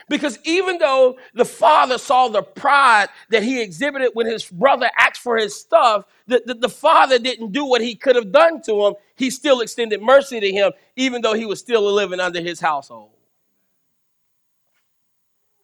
Because 0.08 0.40
even 0.44 0.80
though 0.80 1.18
the 1.36 1.46
father 1.46 1.98
saw 1.98 2.30
the 2.30 2.42
pride 2.42 3.10
that 3.30 3.44
he 3.44 3.62
exhibited 3.62 4.12
when 4.14 4.26
his 4.26 4.46
brother 4.46 4.90
asked 4.98 5.22
for 5.22 5.38
his 5.38 5.56
stuff, 5.56 6.06
the, 6.26 6.42
the, 6.46 6.54
the, 6.56 6.70
father 6.70 7.20
didn't 7.20 7.52
do 7.52 7.66
what 7.66 7.82
he 7.82 7.96
could 7.96 8.16
have 8.16 8.32
done 8.32 8.62
to 8.64 8.88
him. 8.88 8.94
He 9.16 9.30
still 9.30 9.62
extended 9.62 10.02
mercy 10.02 10.40
to 10.40 10.52
him, 10.52 10.72
even 10.96 11.22
though 11.22 11.34
he 11.34 11.46
was 11.46 11.60
still 11.60 11.82
living 11.94 12.20
under 12.20 12.42
his 12.42 12.60
household. 12.60 13.12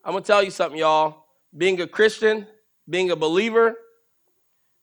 I'm 0.03 0.11
going 0.11 0.23
to 0.23 0.27
tell 0.27 0.43
you 0.43 0.51
something, 0.51 0.79
y'all. 0.79 1.25
Being 1.57 1.81
a 1.81 1.87
Christian, 1.87 2.45
being 2.87 3.09
a 3.09 3.15
believer, 3.15 3.75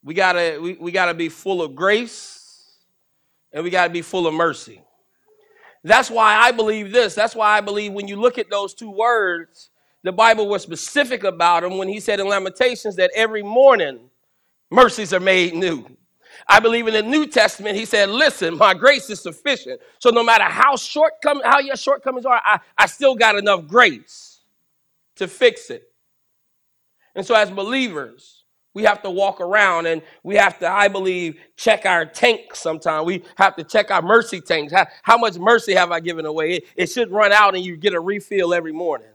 we 0.05 0.15
gotta 0.15 0.59
we, 0.61 0.75
we 0.75 0.93
gotta 0.93 1.15
be 1.15 1.29
full 1.29 1.63
of 1.63 1.75
grace 1.75 2.77
and 3.53 3.65
we 3.65 3.71
gotta 3.71 3.91
be 3.93 4.03
full 4.03 4.27
of 4.27 4.35
mercy. 4.35 4.83
That's 5.85 6.11
why 6.11 6.37
I 6.37 6.53
believe 6.53 6.93
this. 6.93 7.15
That's 7.15 7.35
why 7.35 7.57
I 7.57 7.61
believe 7.61 7.93
when 7.93 8.09
you 8.09 8.17
look 8.17 8.39
at 8.39 8.51
those 8.51 8.75
two 8.75 8.91
words, 8.91 9.71
the 10.03 10.13
Bible 10.13 10.49
was 10.49 10.63
specific 10.63 11.25
about 11.25 11.63
them 11.63 11.79
when 11.79 11.89
he 11.89 12.01
said 12.01 12.21
in 12.21 12.29
Lamentations 12.29 12.97
that 12.97 13.11
every 13.15 13.43
morning 13.43 14.11
mercies 14.71 15.13
are 15.13 15.21
made 15.21 15.55
new. 15.55 15.87
I 16.49 16.61
believe 16.61 16.89
in 16.89 16.95
the 16.95 17.03
New 17.03 17.27
Testament, 17.27 17.77
he 17.77 17.85
said, 17.85 18.09
Listen, 18.09 18.57
my 18.57 18.75
grace 18.75 19.11
is 19.11 19.21
sufficient. 19.21 19.81
So 19.99 20.11
no 20.11 20.25
matter 20.25 20.45
how 20.45 20.75
shortcom- 20.77 21.45
how 21.45 21.61
your 21.61 21.77
shortcomings 21.77 22.27
are, 22.27 22.41
I, 22.45 22.59
I 22.77 22.87
still 22.87 23.15
got 23.15 23.37
enough 23.37 23.67
grace 23.67 24.41
to 25.17 25.29
fix 25.29 25.71
it. 25.71 25.85
And 27.15 27.27
so 27.27 27.35
as 27.35 27.51
believers, 27.51 28.42
we 28.75 28.85
have 28.85 29.03
to 29.03 29.11
walk 29.11 29.41
around 29.41 29.87
and 29.87 30.03
we 30.23 30.37
have 30.37 30.59
to, 30.61 30.69
I 30.71 30.89
believe, 30.89 31.39
check 31.57 31.85
our 31.85 32.07
tank 32.07 32.55
sometime. 32.55 33.05
We 33.05 33.23
have 33.37 33.57
to 33.57 33.65
check 33.65 33.91
our 33.91 34.03
mercy 34.03 34.41
tanks. 34.41 34.73
How, 34.73 34.87
how 35.03 35.19
much 35.19 35.39
mercy 35.39 35.75
have 35.75 35.93
I 35.93 36.01
given 36.01 36.25
away? 36.25 36.55
It, 36.55 36.65
it 36.77 36.87
should 36.91 37.11
run 37.11 37.33
out 37.33 37.55
and 37.55 37.65
you 37.65 37.77
get 37.77 37.93
a 37.93 38.01
refill 38.01 38.55
every 38.55 38.73
morning. 38.73 39.09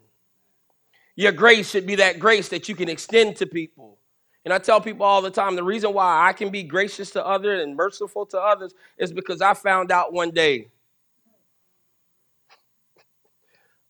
Your 1.15 1.31
grace 1.31 1.69
should 1.69 1.87
be 1.87 1.95
that 1.95 2.19
grace 2.19 2.49
that 2.49 2.69
you 2.69 2.75
can 2.75 2.89
extend 2.89 3.37
to 3.37 3.47
people. 3.47 3.97
And 4.45 4.53
I 4.53 4.59
tell 4.59 4.79
people 4.79 5.05
all 5.05 5.21
the 5.21 5.31
time 5.31 5.55
the 5.55 5.63
reason 5.63 5.93
why 5.93 6.27
I 6.27 6.33
can 6.33 6.51
be 6.51 6.63
gracious 6.63 7.11
to 7.11 7.25
others 7.25 7.63
and 7.63 7.75
merciful 7.75 8.25
to 8.27 8.39
others 8.39 8.73
is 8.97 9.11
because 9.11 9.41
I 9.41 9.55
found 9.55 9.91
out 9.91 10.13
one 10.13 10.31
day 10.31 10.69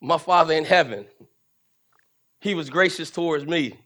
my 0.01 0.17
Father 0.17 0.53
in 0.53 0.63
heaven, 0.65 1.05
He 2.39 2.55
was 2.55 2.69
gracious 2.69 3.11
towards 3.11 3.45
me. 3.45 3.77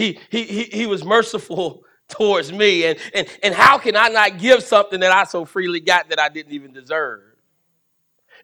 He, 0.00 0.18
he, 0.30 0.64
he, 0.64 0.86
was 0.86 1.04
merciful 1.04 1.84
towards 2.08 2.50
me. 2.50 2.86
And, 2.86 2.98
and, 3.14 3.28
and 3.42 3.54
how 3.54 3.76
can 3.76 3.96
I 3.96 4.08
not 4.08 4.38
give 4.38 4.62
something 4.62 5.00
that 5.00 5.12
I 5.12 5.24
so 5.24 5.44
freely 5.44 5.80
got 5.80 6.08
that 6.08 6.18
I 6.18 6.30
didn't 6.30 6.52
even 6.52 6.72
deserve? 6.72 7.20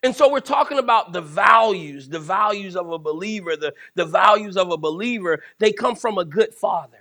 And 0.03 0.15
so 0.15 0.31
we're 0.31 0.41
talking 0.41 0.79
about 0.79 1.15
the 1.15 1.23
values, 1.23 2.11
the 2.11 2.21
values 2.21 2.77
of 2.77 2.91
a 2.91 2.99
believer, 2.99 3.57
the, 3.57 3.73
the 3.95 4.05
values 4.05 4.59
of 4.59 4.71
a 4.71 4.77
believer. 4.77 5.43
They 5.59 5.73
come 5.73 5.97
from 5.97 6.19
a 6.19 6.27
good 6.27 6.53
father. 6.53 6.99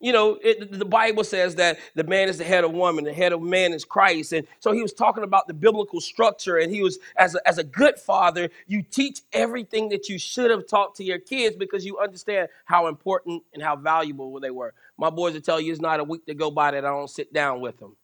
You 0.00 0.12
know, 0.12 0.38
it, 0.42 0.78
the 0.78 0.84
Bible 0.84 1.24
says 1.24 1.54
that 1.56 1.78
the 1.94 2.04
man 2.04 2.28
is 2.28 2.38
the 2.38 2.44
head 2.44 2.64
of 2.64 2.72
woman, 2.72 3.04
the 3.04 3.12
head 3.12 3.32
of 3.32 3.42
man 3.42 3.72
is 3.72 3.84
Christ. 3.84 4.32
And 4.32 4.46
so 4.60 4.72
he 4.72 4.82
was 4.82 4.92
talking 4.92 5.24
about 5.24 5.46
the 5.48 5.54
biblical 5.54 6.00
structure, 6.00 6.58
and 6.58 6.72
he 6.72 6.82
was, 6.82 6.98
as 7.16 7.34
a, 7.34 7.48
as 7.48 7.58
a 7.58 7.64
good 7.64 7.98
father, 7.98 8.48
you 8.66 8.82
teach 8.82 9.22
everything 9.32 9.88
that 9.90 10.08
you 10.08 10.18
should 10.18 10.50
have 10.50 10.66
taught 10.66 10.94
to 10.96 11.04
your 11.04 11.18
kids 11.18 11.56
because 11.56 11.84
you 11.84 11.98
understand 11.98 12.48
how 12.64 12.86
important 12.86 13.42
and 13.52 13.62
how 13.62 13.76
valuable 13.76 14.38
they 14.40 14.50
were. 14.50 14.74
My 14.96 15.10
boys 15.10 15.34
will 15.34 15.40
tell 15.40 15.60
you 15.60 15.72
it's 15.72 15.80
not 15.80 16.00
a 16.00 16.04
week 16.04 16.26
to 16.26 16.34
go 16.34 16.50
by 16.50 16.70
that 16.70 16.84
I 16.84 16.88
don't 16.88 17.10
sit 17.10 17.32
down 17.32 17.60
with 17.60 17.78
them 17.78 17.96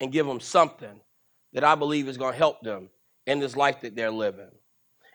and 0.00 0.12
give 0.12 0.26
them 0.26 0.40
something 0.40 1.00
that 1.52 1.64
I 1.64 1.74
believe 1.74 2.08
is 2.08 2.16
going 2.16 2.32
to 2.32 2.38
help 2.38 2.60
them 2.62 2.90
in 3.26 3.40
this 3.40 3.56
life 3.56 3.80
that 3.82 3.94
they're 3.94 4.10
living. 4.10 4.50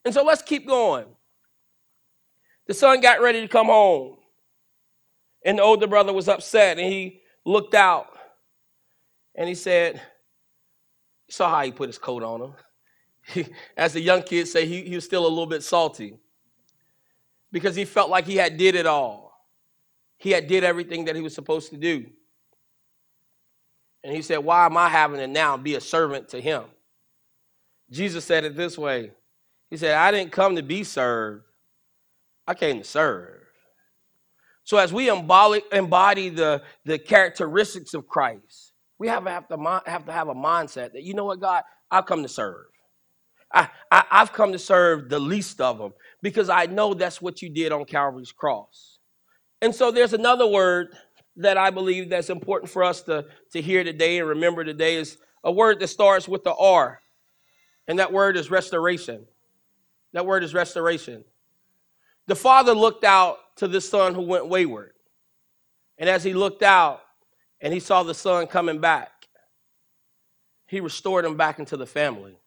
And 0.05 0.13
so 0.13 0.23
let's 0.23 0.41
keep 0.41 0.67
going. 0.67 1.05
The 2.67 2.73
son 2.73 3.01
got 3.01 3.21
ready 3.21 3.41
to 3.41 3.47
come 3.47 3.67
home. 3.67 4.17
And 5.45 5.57
the 5.57 5.63
older 5.63 5.87
brother 5.87 6.13
was 6.13 6.27
upset 6.27 6.79
and 6.79 6.91
he 6.91 7.21
looked 7.45 7.73
out 7.73 8.07
and 9.35 9.47
he 9.47 9.55
said, 9.55 9.95
You 9.95 11.31
saw 11.31 11.49
how 11.49 11.63
he 11.63 11.71
put 11.71 11.89
his 11.89 11.97
coat 11.97 12.23
on 12.23 12.41
him. 12.41 12.53
He, 13.27 13.47
as 13.77 13.93
the 13.93 14.01
young 14.01 14.23
kids 14.23 14.51
say, 14.51 14.65
he, 14.65 14.83
he 14.83 14.95
was 14.95 15.05
still 15.05 15.25
a 15.25 15.29
little 15.29 15.45
bit 15.45 15.63
salty 15.63 16.17
because 17.51 17.75
he 17.75 17.85
felt 17.85 18.09
like 18.09 18.25
he 18.25 18.35
had 18.35 18.57
did 18.57 18.75
it 18.75 18.85
all. 18.85 19.23
He 20.17 20.31
had 20.31 20.47
did 20.47 20.63
everything 20.63 21.05
that 21.05 21.15
he 21.15 21.21
was 21.21 21.35
supposed 21.35 21.69
to 21.71 21.77
do. 21.77 22.05
And 24.03 24.15
he 24.15 24.21
said, 24.21 24.37
Why 24.37 24.65
am 24.65 24.77
I 24.77 24.89
having 24.89 25.19
to 25.19 25.27
now 25.27 25.57
be 25.57 25.75
a 25.75 25.81
servant 25.81 26.29
to 26.29 26.41
him? 26.41 26.63
Jesus 27.89 28.25
said 28.25 28.43
it 28.43 28.55
this 28.55 28.77
way 28.77 29.11
He 29.69 29.77
said, 29.77 29.95
I 29.95 30.11
didn't 30.11 30.31
come 30.31 30.55
to 30.55 30.63
be 30.63 30.83
served, 30.83 31.43
I 32.47 32.53
came 32.53 32.79
to 32.79 32.83
serve. 32.83 33.42
So 34.63 34.77
as 34.77 34.93
we 34.93 35.09
embody, 35.09 36.29
the, 36.29 36.61
the 36.85 36.97
characteristics 36.97 37.93
of 37.93 38.07
Christ, 38.07 38.73
we 38.97 39.07
have, 39.09 39.25
have, 39.25 39.47
to, 39.49 39.81
have 39.85 40.05
to 40.05 40.11
have 40.11 40.29
a 40.29 40.35
mindset 40.35 40.93
that, 40.93 41.03
you 41.03 41.13
know 41.13 41.25
what, 41.25 41.41
God, 41.41 41.63
I've 41.91 42.05
come 42.05 42.23
to 42.23 42.29
serve. 42.29 42.65
I, 43.53 43.69
I, 43.91 44.03
I've 44.09 44.33
come 44.33 44.53
to 44.53 44.59
serve 44.59 45.09
the 45.09 45.19
least 45.19 45.59
of 45.59 45.77
them 45.77 45.93
because 46.21 46.49
I 46.49 46.65
know 46.65 46.93
that's 46.93 47.21
what 47.21 47.41
you 47.41 47.49
did 47.49 47.71
on 47.71 47.85
Calvary's 47.85 48.31
cross. 48.31 48.99
And 49.61 49.75
so 49.75 49.91
there's 49.91 50.13
another 50.13 50.47
word 50.47 50.95
that 51.35 51.57
I 51.57 51.69
believe 51.69 52.09
that's 52.09 52.29
important 52.29 52.71
for 52.71 52.83
us 52.83 53.01
to, 53.03 53.25
to 53.51 53.61
hear 53.61 53.83
today 53.83 54.19
and 54.19 54.27
remember 54.27 54.63
today 54.63 54.95
is 54.95 55.17
a 55.43 55.51
word 55.51 55.79
that 55.79 55.87
starts 55.87 56.27
with 56.27 56.43
the 56.43 56.53
R. 56.53 56.99
And 57.87 57.99
that 57.99 58.13
word 58.13 58.37
is 58.37 58.49
restoration. 58.49 59.25
That 60.13 60.25
word 60.25 60.43
is 60.43 60.53
restoration. 60.53 61.23
The 62.27 62.35
father 62.35 62.73
looked 62.73 63.03
out 63.03 63.37
to 63.57 63.67
the 63.67 63.81
son 63.81 64.13
who 64.13 64.21
went 64.21 64.47
wayward. 64.47 64.93
And 65.97 66.09
as 66.09 66.23
he 66.23 66.33
looked 66.33 66.63
out 66.63 67.01
and 67.61 67.73
he 67.73 67.79
saw 67.79 68.03
the 68.03 68.13
son 68.13 68.47
coming 68.47 68.79
back, 68.79 69.11
he 70.67 70.79
restored 70.79 71.25
him 71.25 71.37
back 71.37 71.59
into 71.59 71.77
the 71.77 71.85
family. 71.85 72.37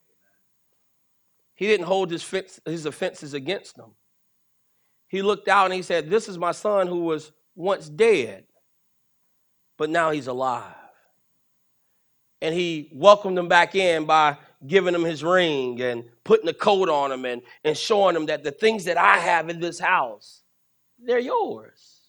He 1.55 1.67
didn't 1.67 1.87
hold 1.87 2.11
his, 2.11 2.29
his 2.65 2.87
offenses 2.87 3.35
against 3.35 3.77
them. 3.77 3.93
He 5.09 5.23
looked 5.23 5.49
out 5.49 5.67
and 5.67 5.75
he 5.75 5.83
said, 5.83 6.11
This 6.11 6.29
is 6.29 6.37
my 6.37 6.53
son 6.53 6.87
who 6.87 7.05
was 7.05 7.33
once 7.55 7.89
dead, 7.89 8.45
but 9.79 9.89
now 9.89 10.11
he's 10.11 10.27
alive. 10.27 10.75
And 12.43 12.55
he 12.55 12.91
welcomed 12.93 13.39
him 13.39 13.49
back 13.49 13.75
in 13.75 14.05
by 14.05 14.37
giving 14.67 14.95
him 14.95 15.05
his 15.05 15.25
ring 15.25 15.81
and 15.81 16.05
putting 16.25 16.49
a 16.49 16.53
coat 16.53 16.89
on 16.89 17.13
him 17.13 17.25
and, 17.25 17.41
and 17.65 17.77
showing 17.77 18.17
him 18.17 18.27
that 18.27 18.45
the 18.45 18.51
things 18.51 18.85
that 18.85 18.99
I 18.99 19.19
have 19.19 19.49
in 19.49 19.61
this 19.61 19.79
house, 19.79 20.43
they're 20.99 21.19
yours. 21.19 22.01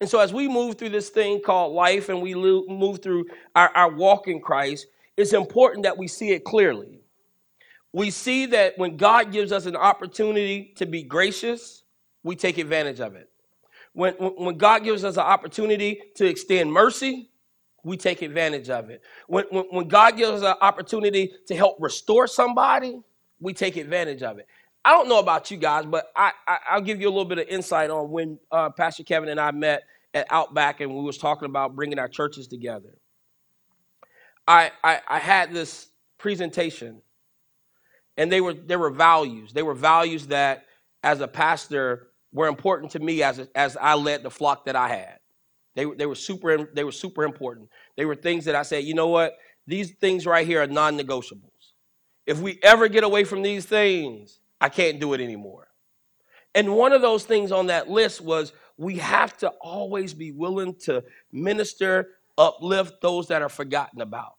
And 0.00 0.10
so, 0.10 0.18
as 0.18 0.32
we 0.32 0.48
move 0.48 0.78
through 0.78 0.88
this 0.88 1.10
thing 1.10 1.40
called 1.40 1.74
life 1.74 2.08
and 2.08 2.20
we 2.20 2.34
move 2.34 3.02
through 3.02 3.26
our, 3.54 3.68
our 3.76 3.90
walk 3.90 4.26
in 4.26 4.40
Christ, 4.40 4.86
it's 5.16 5.32
important 5.32 5.84
that 5.84 5.96
we 5.96 6.08
see 6.08 6.30
it 6.30 6.44
clearly. 6.44 7.00
We 7.92 8.10
see 8.10 8.46
that 8.46 8.76
when 8.78 8.96
God 8.96 9.30
gives 9.30 9.52
us 9.52 9.66
an 9.66 9.76
opportunity 9.76 10.72
to 10.76 10.86
be 10.86 11.02
gracious, 11.02 11.84
we 12.24 12.34
take 12.36 12.58
advantage 12.58 13.00
of 13.00 13.14
it. 13.14 13.28
When, 13.92 14.14
when 14.14 14.56
God 14.56 14.84
gives 14.84 15.04
us 15.04 15.16
an 15.16 15.22
opportunity 15.22 16.00
to 16.16 16.26
extend 16.26 16.72
mercy, 16.72 17.30
we 17.84 17.96
take 17.96 18.22
advantage 18.22 18.70
of 18.70 18.90
it. 18.90 19.02
When, 19.26 19.44
when, 19.50 19.64
when 19.70 19.88
God 19.88 20.16
gives 20.16 20.42
us 20.42 20.42
an 20.42 20.56
opportunity 20.60 21.32
to 21.46 21.54
help 21.54 21.76
restore 21.78 22.26
somebody, 22.26 23.00
we 23.40 23.52
take 23.52 23.76
advantage 23.76 24.22
of 24.22 24.38
it. 24.38 24.46
I 24.84 24.90
don't 24.90 25.08
know 25.08 25.20
about 25.20 25.50
you 25.50 25.56
guys, 25.56 25.86
but 25.86 26.06
I, 26.16 26.32
I, 26.46 26.76
will 26.76 26.84
give 26.84 27.00
you 27.00 27.08
a 27.08 27.10
little 27.10 27.24
bit 27.24 27.38
of 27.38 27.46
insight 27.46 27.90
on 27.90 28.10
when 28.10 28.38
uh, 28.50 28.70
Pastor 28.70 29.04
Kevin 29.04 29.28
and 29.28 29.38
I 29.38 29.52
met 29.52 29.84
at 30.12 30.26
Outback 30.30 30.80
and 30.80 30.92
we 30.92 31.02
was 31.02 31.18
talking 31.18 31.46
about 31.46 31.76
bringing 31.76 31.98
our 31.98 32.08
churches 32.08 32.48
together. 32.48 32.98
I, 34.46 34.72
I, 34.82 35.00
I 35.08 35.18
had 35.18 35.52
this 35.52 35.88
presentation, 36.18 37.00
and 38.16 38.30
they 38.30 38.40
were 38.40 38.54
there 38.54 38.78
were 38.78 38.90
values. 38.90 39.52
They 39.52 39.62
were 39.62 39.74
values 39.74 40.26
that 40.28 40.64
as 41.04 41.20
a 41.20 41.28
pastor 41.28 42.08
were 42.32 42.48
important 42.48 42.92
to 42.92 42.98
me 42.98 43.22
as, 43.22 43.38
a, 43.38 43.48
as 43.54 43.76
I 43.76 43.94
led 43.94 44.22
the 44.22 44.30
flock 44.30 44.64
that 44.64 44.74
I 44.74 44.88
had. 44.88 45.18
They, 45.74 45.84
they 45.84 46.06
were 46.06 46.14
super 46.14 46.68
they 46.74 46.84
were 46.84 46.92
super 46.92 47.24
important. 47.24 47.68
They 47.96 48.04
were 48.04 48.16
things 48.16 48.44
that 48.46 48.54
I 48.54 48.62
said, 48.62 48.84
you 48.84 48.94
know 48.94 49.08
what? 49.08 49.34
These 49.66 49.92
things 50.00 50.26
right 50.26 50.46
here 50.46 50.60
are 50.62 50.66
non-negotiables. 50.66 51.48
If 52.26 52.40
we 52.40 52.58
ever 52.62 52.88
get 52.88 53.04
away 53.04 53.24
from 53.24 53.42
these 53.42 53.64
things, 53.64 54.40
I 54.62 54.68
can't 54.68 55.00
do 55.00 55.12
it 55.12 55.20
anymore. 55.20 55.66
And 56.54 56.76
one 56.76 56.92
of 56.92 57.02
those 57.02 57.24
things 57.24 57.50
on 57.50 57.66
that 57.66 57.90
list 57.90 58.20
was 58.20 58.52
we 58.76 58.98
have 58.98 59.36
to 59.38 59.48
always 59.60 60.14
be 60.14 60.30
willing 60.30 60.76
to 60.84 61.02
minister, 61.32 62.10
uplift 62.38 63.00
those 63.00 63.26
that 63.26 63.42
are 63.42 63.48
forgotten 63.48 64.00
about 64.00 64.34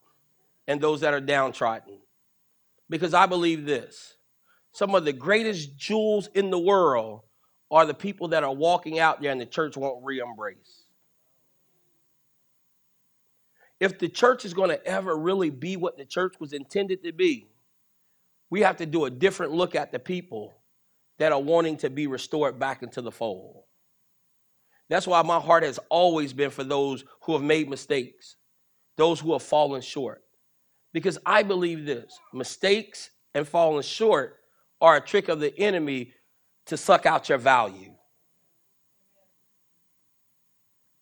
and 0.66 0.80
those 0.80 1.02
that 1.02 1.12
are 1.12 1.20
downtrodden. 1.20 2.00
Because 2.88 3.12
I 3.12 3.26
believe 3.26 3.66
this 3.66 4.16
some 4.72 4.94
of 4.94 5.04
the 5.04 5.12
greatest 5.12 5.76
jewels 5.76 6.30
in 6.34 6.50
the 6.50 6.58
world 6.58 7.20
are 7.70 7.84
the 7.84 7.94
people 7.94 8.28
that 8.28 8.44
are 8.44 8.54
walking 8.54 8.98
out 8.98 9.20
there 9.20 9.30
and 9.30 9.40
the 9.40 9.46
church 9.46 9.76
won't 9.76 10.02
re 10.02 10.20
embrace. 10.20 10.84
If 13.78 13.98
the 13.98 14.08
church 14.08 14.46
is 14.46 14.54
going 14.54 14.70
to 14.70 14.86
ever 14.86 15.14
really 15.18 15.50
be 15.50 15.76
what 15.76 15.98
the 15.98 16.06
church 16.06 16.36
was 16.40 16.54
intended 16.54 17.02
to 17.04 17.12
be, 17.12 17.46
we 18.50 18.60
have 18.60 18.76
to 18.78 18.86
do 18.86 19.04
a 19.04 19.10
different 19.10 19.52
look 19.52 19.74
at 19.74 19.92
the 19.92 19.98
people 19.98 20.54
that 21.18 21.32
are 21.32 21.40
wanting 21.40 21.76
to 21.78 21.90
be 21.90 22.06
restored 22.06 22.58
back 22.58 22.82
into 22.82 23.00
the 23.00 23.10
fold. 23.10 23.62
That's 24.88 25.06
why 25.06 25.22
my 25.22 25.40
heart 25.40 25.62
has 25.62 25.78
always 25.88 26.32
been 26.32 26.50
for 26.50 26.64
those 26.64 27.04
who 27.22 27.32
have 27.32 27.42
made 27.42 27.68
mistakes, 27.68 28.36
those 28.96 29.20
who 29.20 29.32
have 29.32 29.42
fallen 29.42 29.80
short. 29.80 30.22
Because 30.92 31.18
I 31.24 31.42
believe 31.42 31.84
this 31.84 32.18
mistakes 32.32 33.10
and 33.34 33.46
falling 33.46 33.82
short 33.82 34.38
are 34.80 34.96
a 34.96 35.00
trick 35.00 35.28
of 35.28 35.40
the 35.40 35.56
enemy 35.58 36.12
to 36.66 36.76
suck 36.76 37.06
out 37.06 37.28
your 37.28 37.38
value. 37.38 37.94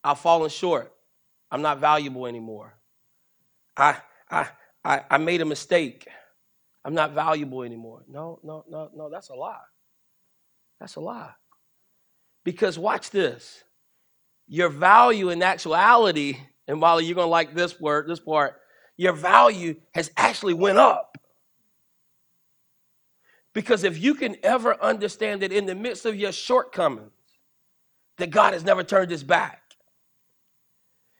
I've 0.05 0.19
fallen 0.19 0.51
short. 0.51 0.93
I'm 1.51 1.63
not 1.63 1.79
valuable 1.79 2.27
anymore. 2.27 2.75
I, 3.77 3.97
I, 4.31 4.49
I, 4.85 5.03
I 5.11 5.19
made 5.19 5.41
a 5.41 5.45
mistake. 5.45 6.09
I'm 6.85 6.95
not 6.95 7.13
valuable 7.13 7.63
anymore. 7.63 8.03
No, 8.09 8.41
no, 8.43 8.65
no, 8.69 8.91
no, 8.95 9.11
that's 9.11 9.29
a 9.29 9.35
lie. 9.35 9.57
That's 10.81 10.97
a 10.97 11.01
lie. 11.01 11.33
Because 12.45 12.79
watch 12.79 13.11
this. 13.11 13.63
Your 14.49 14.69
value 14.69 15.31
in 15.31 15.43
actuality, 15.43 16.39
and 16.67 16.81
Molly, 16.81 17.05
you're 17.05 17.15
gonna 17.15 17.29
like 17.29 17.55
this 17.55 17.81
word, 17.81 18.09
this 18.09 18.21
part, 18.21 18.61
your 18.97 19.13
value 19.13 19.77
has 19.95 20.11
actually 20.17 20.55
went 20.55 20.79
up. 20.79 21.17
Because 23.55 23.85
if 23.85 24.03
you 24.03 24.15
can 24.15 24.37
ever 24.43 24.81
understand 24.83 25.43
that 25.43 25.53
in 25.53 25.67
the 25.67 25.75
midst 25.75 26.07
of 26.07 26.17
your 26.17 26.33
shortcomings, 26.33 27.11
that 28.19 28.31
God 28.31 28.55
has 28.55 28.65
never 28.65 28.83
turned 28.83 29.11
his 29.11 29.25
back. 29.25 29.63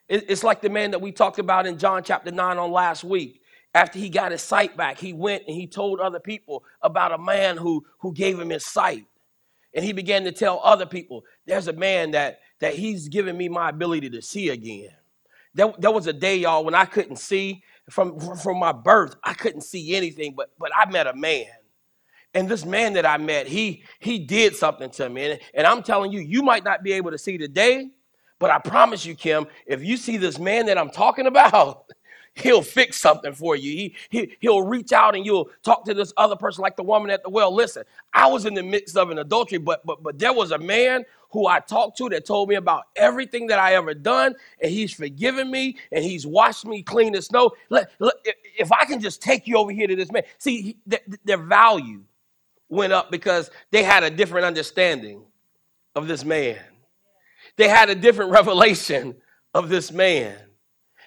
It's 0.09 0.45
like 0.45 0.61
the 0.61 0.69
man 0.69 0.91
that 0.91 1.01
we 1.01 1.13
talked 1.13 1.39
about 1.39 1.67
in 1.67 1.79
John 1.79 2.03
chapter 2.03 2.31
9 2.31 2.59
on 2.59 2.71
last 2.71 3.03
week. 3.03 3.42
After 3.75 3.99
he 3.99 4.09
got 4.09 4.33
his 4.33 4.43
sight 4.43 4.77
back, 4.77 4.99
he 4.99 5.13
went 5.13 5.45
and 5.47 5.57
he 5.57 5.67
told 5.67 6.01
other 6.01 6.21
people 6.21 6.65
about 6.83 7.13
a 7.13 7.19
man 7.19 7.57
who, 7.57 7.85
who 8.01 8.13
gave 8.13 8.39
him 8.39 8.51
his 8.51 8.67
sight. 8.67 9.07
And 9.75 9.85
he 9.85 9.93
began 9.93 10.25
to 10.25 10.33
tell 10.33 10.61
other 10.63 10.85
people, 10.85 11.25
there's 11.47 11.69
a 11.69 11.73
man 11.73 12.11
that, 12.11 12.41
that 12.61 12.75
he's 12.75 13.09
given 13.09 13.37
me 13.37 13.49
my 13.49 13.71
ability 13.71 14.11
to 14.11 14.21
see 14.23 14.51
again. 14.51 14.91
There, 15.55 15.73
there 15.79 15.91
was 15.91 16.07
a 16.07 16.13
day, 16.13 16.37
y'all, 16.37 16.65
when 16.65 16.75
I 16.75 16.85
couldn't 16.85 17.17
see 17.17 17.63
from, 17.91 18.21
from 18.21 18.59
my 18.59 18.73
birth. 18.73 19.17
I 19.25 19.35
couldn't 19.35 19.63
see 19.63 19.95
anything, 19.97 20.35
but, 20.37 20.51
but 20.59 20.71
I 20.77 20.91
met 20.91 21.07
a 21.07 21.15
man 21.15 21.47
and 22.35 22.49
this 22.49 22.65
man 22.65 22.95
that 22.95 23.07
I 23.07 23.19
met, 23.19 23.47
he 23.47 23.85
he 23.99 24.19
did 24.19 24.57
something 24.57 24.91
to 24.93 25.09
me. 25.09 25.33
And, 25.33 25.41
and 25.55 25.67
I'm 25.67 25.83
telling 25.83 26.13
you, 26.13 26.21
you 26.21 26.43
might 26.43 26.65
not 26.65 26.83
be 26.83 26.93
able 26.93 27.11
to 27.11 27.19
see 27.19 27.37
today, 27.39 27.91
but 28.39 28.51
I 28.51 28.59
promise 28.59 29.05
you, 29.05 29.15
Kim, 29.15 29.47
if 29.67 29.85
you 29.85 29.97
see 29.97 30.17
this 30.17 30.39
man 30.39 30.67
that 30.67 30.79
I'm 30.79 30.91
talking 30.91 31.27
about, 31.27 31.92
he'll 32.35 32.63
fix 32.63 32.99
something 32.99 33.33
for 33.33 33.57
you. 33.57 33.71
He, 33.73 33.95
he, 34.11 34.37
he'll 34.41 34.63
reach 34.63 34.93
out 34.93 35.15
and 35.15 35.25
you'll 35.25 35.51
talk 35.63 35.85
to 35.85 35.95
this 35.95 36.13
other 36.17 36.37
person 36.37 36.63
like 36.63 36.77
the 36.77 36.83
woman 36.83 37.11
at 37.11 37.23
the 37.23 37.31
well. 37.31 37.55
Listen, 37.55 37.85
I 38.13 38.27
was 38.27 38.47
in 38.47 38.55
the 38.55 38.63
midst 38.63 38.97
of 38.97 39.11
an 39.11 39.19
adultery, 39.19 39.59
but, 39.59 39.85
but, 39.85 40.03
but 40.03 40.19
there 40.19 40.33
was 40.33 40.51
a 40.51 40.59
man 40.59 41.05
who 41.31 41.47
I 41.47 41.61
talked 41.61 41.97
to 41.99 42.09
that 42.11 42.27
told 42.27 42.49
me 42.49 42.57
about 42.57 42.85
everything 42.97 43.47
that 43.49 43.59
I 43.59 43.75
ever 43.75 43.95
done, 43.95 44.35
and 44.61 44.71
he's 44.71 44.93
forgiven 44.93 45.51
me 45.51 45.79
and 45.91 46.05
he's 46.05 46.27
washed 46.27 46.67
me 46.67 46.83
clean 46.83 47.15
as 47.15 47.27
snow. 47.27 47.53
Let, 47.71 47.91
let, 47.99 48.15
if 48.59 48.71
I 48.73 48.85
can 48.85 49.01
just 49.01 49.23
take 49.23 49.47
you 49.47 49.57
over 49.57 49.73
here 49.73 49.87
to 49.87 49.97
this 49.97 50.13
man, 50.13 50.25
see, 50.39 50.77
their 51.25 51.39
value 51.39 52.03
went 52.69 52.93
up 52.93 53.11
because 53.11 53.51
they 53.71 53.83
had 53.83 54.05
a 54.05 54.11
different 54.11 54.47
understanding 54.47 55.23
of 55.95 56.09
this 56.09 56.25
man. 56.25 56.59
They 57.57 57.69
had 57.69 57.91
a 57.91 57.95
different 57.95 58.31
revelation 58.33 59.17
of 59.55 59.69
this 59.69 59.93
man. 59.93 60.37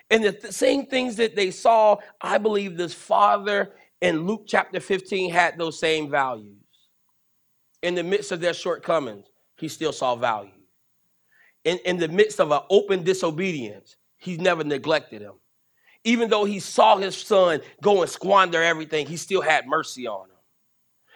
And 0.09 0.23
the 0.23 0.33
th- 0.33 0.53
same 0.53 0.85
things 0.85 1.17
that 1.17 1.35
they 1.35 1.51
saw, 1.51 1.97
I 2.21 2.37
believe 2.37 2.77
this 2.77 2.93
father 2.93 3.73
in 4.01 4.25
Luke 4.27 4.45
chapter 4.47 4.79
15 4.79 5.31
had 5.31 5.57
those 5.57 5.79
same 5.79 6.09
values. 6.09 6.57
In 7.81 7.95
the 7.95 8.03
midst 8.03 8.31
of 8.31 8.41
their 8.41 8.53
shortcomings, 8.53 9.25
he 9.57 9.67
still 9.67 9.93
saw 9.93 10.15
value. 10.15 10.51
In, 11.63 11.79
in 11.85 11.97
the 11.97 12.07
midst 12.07 12.39
of 12.39 12.51
an 12.51 12.61
open 12.69 13.03
disobedience, 13.03 13.97
he 14.17 14.37
never 14.37 14.63
neglected 14.63 15.21
him. 15.21 15.33
Even 16.03 16.29
though 16.29 16.45
he 16.45 16.59
saw 16.59 16.97
his 16.97 17.17
son 17.17 17.61
go 17.81 18.01
and 18.01 18.11
squander 18.11 18.61
everything, 18.63 19.07
he 19.07 19.17
still 19.17 19.41
had 19.41 19.67
mercy 19.67 20.07
on 20.07 20.25
him. 20.29 20.35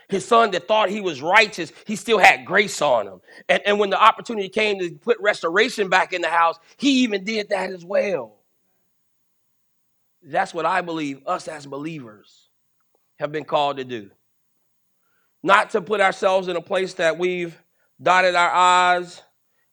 His 0.10 0.26
son 0.26 0.52
that 0.52 0.68
thought 0.68 0.90
he 0.90 1.02
was 1.02 1.22
righteous, 1.22 1.72
he 1.86 1.96
still 1.96 2.20
had 2.20 2.46
grace 2.46 2.82
on 2.82 3.08
him. 3.08 3.22
And, 3.50 3.62
and 3.66 3.80
when 3.80 3.92
the 3.92 4.02
opportunity 4.02 4.50
came 4.50 4.80
to 4.80 4.92
put 4.92 5.20
restoration 5.22 5.90
back 5.90 6.14
in 6.14 6.22
the 6.22 6.30
house, 6.30 6.60
he 6.78 7.04
even 7.04 7.24
did 7.26 7.50
that 7.50 7.72
as 7.72 7.86
well. 7.86 8.39
That's 10.22 10.54
what 10.54 10.66
I 10.66 10.82
believe 10.82 11.22
us 11.26 11.48
as 11.48 11.66
believers 11.66 12.50
have 13.20 13.32
been 13.32 13.46
called 13.46 13.78
to 13.78 13.84
do. 13.84 14.10
Not 15.42 15.70
to 15.72 15.82
put 15.82 16.02
ourselves 16.02 16.48
in 16.48 16.56
a 16.56 16.62
place 16.62 16.96
that 16.96 17.18
we've 17.18 17.58
dotted 18.02 18.36
our 18.36 18.52
I's 18.52 19.22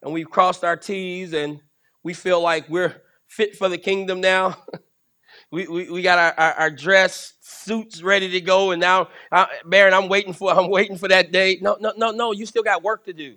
and 0.03 0.13
we've 0.13 0.31
crossed 0.31 0.63
our 0.63 0.77
T's 0.77 1.33
and 1.33 1.61
we 2.03 2.15
feel 2.15 2.41
like 2.41 2.69
we're 2.69 3.03
fit 3.27 3.57
for 3.57 3.69
the 3.69 3.79
kingdom 3.79 4.21
now. 4.21 4.57
we, 5.51 5.67
we, 5.67 5.91
we 5.91 6.03
got 6.03 6.19
our, 6.19 6.35
our, 6.39 6.53
our, 6.55 6.71
dress 6.71 7.35
suits 7.41 8.01
ready 8.03 8.31
to 8.31 8.41
go, 8.41 8.71
and 8.71 8.81
now, 8.81 9.09
uh, 9.33 9.47
Baron, 9.65 9.93
I'm 9.93 10.09
waiting 10.09 10.33
for 10.33 10.51
I'm 10.57 10.71
waiting 10.71 10.97
for 10.97 11.09
that 11.09 11.33
day. 11.33 11.59
No, 11.61 11.77
no, 11.81 11.93
no, 11.97 12.13
no. 12.13 12.33
You 12.33 12.47
still 12.47 12.63
got 12.63 12.85
work 12.85 13.05
to 13.07 13.13
do. 13.13 13.37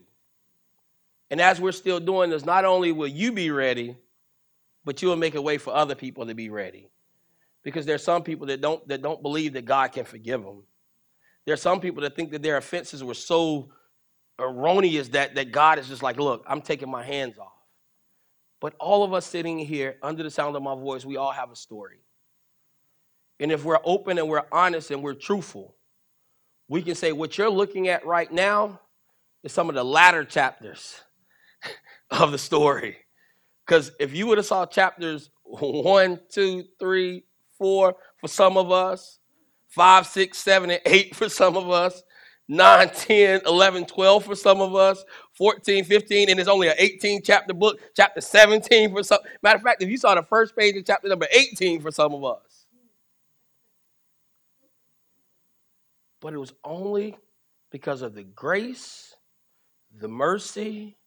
And 1.31 1.41
as 1.41 1.59
we're 1.59 1.71
still 1.71 1.99
doing 1.99 2.29
this, 2.29 2.45
not 2.45 2.65
only 2.65 2.91
will 2.91 3.07
you 3.07 3.31
be 3.31 3.49
ready, 3.49 3.97
but 4.85 5.01
you 5.01 5.07
will 5.07 5.15
make 5.15 5.35
a 5.35 5.41
way 5.41 5.57
for 5.57 5.73
other 5.73 5.95
people 5.95 6.27
to 6.27 6.35
be 6.35 6.49
ready 6.49 6.89
because 7.63 7.85
there's 7.85 8.03
some 8.03 8.23
people 8.23 8.47
that 8.47 8.61
don't 8.61 8.85
that 8.87 9.01
don't 9.01 9.21
believe 9.21 9.53
that 9.53 9.65
God 9.65 9.91
can 9.91 10.05
forgive 10.05 10.43
them. 10.43 10.63
There's 11.45 11.61
some 11.61 11.79
people 11.79 12.01
that 12.03 12.15
think 12.15 12.31
that 12.31 12.41
their 12.41 12.57
offenses 12.57 13.03
were 13.03 13.13
so 13.13 13.71
erroneous 14.39 15.09
that 15.09 15.35
that 15.35 15.51
God 15.51 15.79
is 15.79 15.87
just 15.87 16.03
like, 16.03 16.17
look, 16.17 16.43
I'm 16.47 16.61
taking 16.61 16.89
my 16.89 17.03
hands 17.03 17.37
off. 17.37 17.53
But 18.61 18.75
all 18.79 19.03
of 19.03 19.13
us 19.13 19.25
sitting 19.25 19.57
here 19.57 19.97
under 20.03 20.23
the 20.23 20.31
sound 20.31 20.55
of 20.55 20.63
my 20.63 20.75
voice, 20.75 21.05
we 21.05 21.17
all 21.17 21.31
have 21.31 21.51
a 21.51 21.55
story. 21.55 21.99
And 23.39 23.51
if 23.51 23.63
we're 23.63 23.79
open 23.85 24.17
and 24.17 24.27
we're 24.27 24.43
honest 24.51 24.91
and 24.91 25.01
we're 25.01 25.13
truthful, 25.13 25.75
we 26.67 26.81
can 26.81 26.95
say 26.95 27.13
what 27.13 27.37
you're 27.37 27.49
looking 27.49 27.87
at 27.87 28.05
right 28.05 28.31
now 28.31 28.81
is 29.43 29.53
some 29.53 29.69
of 29.69 29.75
the 29.75 29.83
latter 29.83 30.25
chapters 30.25 31.01
of 32.11 32.31
the 32.31 32.37
story. 32.37 32.97
Because 33.65 33.91
if 33.99 34.13
you 34.13 34.27
would 34.27 34.37
have 34.37 34.45
saw 34.45 34.65
chapters 34.65 35.29
one, 35.45 36.19
two, 36.29 36.65
three, 36.79 37.23
four 37.59 37.95
for 38.17 38.27
some 38.27 38.57
of 38.57 38.71
us, 38.71 39.19
five, 39.67 40.07
six, 40.07 40.39
seven, 40.39 40.71
and 40.71 40.81
eight 40.87 41.15
for 41.15 41.29
some 41.29 41.55
of 41.55 41.69
us, 41.69 42.01
9, 42.51 42.89
10, 42.89 43.41
11, 43.45 43.85
12 43.85 44.25
for 44.25 44.35
some 44.35 44.59
of 44.59 44.73
us, 44.73 45.05
14, 45.33 45.83
15, 45.83 46.29
and 46.31 46.39
it's 46.39 46.49
only 46.49 46.67
an 46.67 46.73
18 46.79 47.21
chapter 47.21 47.53
book, 47.53 47.79
chapter 47.95 48.21
17 48.21 48.91
for 48.91 49.03
some. 49.03 49.19
Matter 49.43 49.57
of 49.57 49.61
fact, 49.61 49.83
if 49.83 49.89
you 49.89 49.97
saw 49.97 50.15
the 50.15 50.23
first 50.23 50.55
page 50.55 50.75
of 50.75 50.83
chapter 50.83 51.07
number 51.07 51.27
18 51.31 51.79
for 51.79 51.91
some 51.91 52.11
of 52.11 52.23
us. 52.23 52.65
But 56.21 56.33
it 56.33 56.37
was 56.37 56.53
only 56.63 57.15
because 57.71 58.01
of 58.01 58.15
the 58.15 58.23
grace, 58.23 59.15
the 59.99 60.07
mercy 60.07 60.97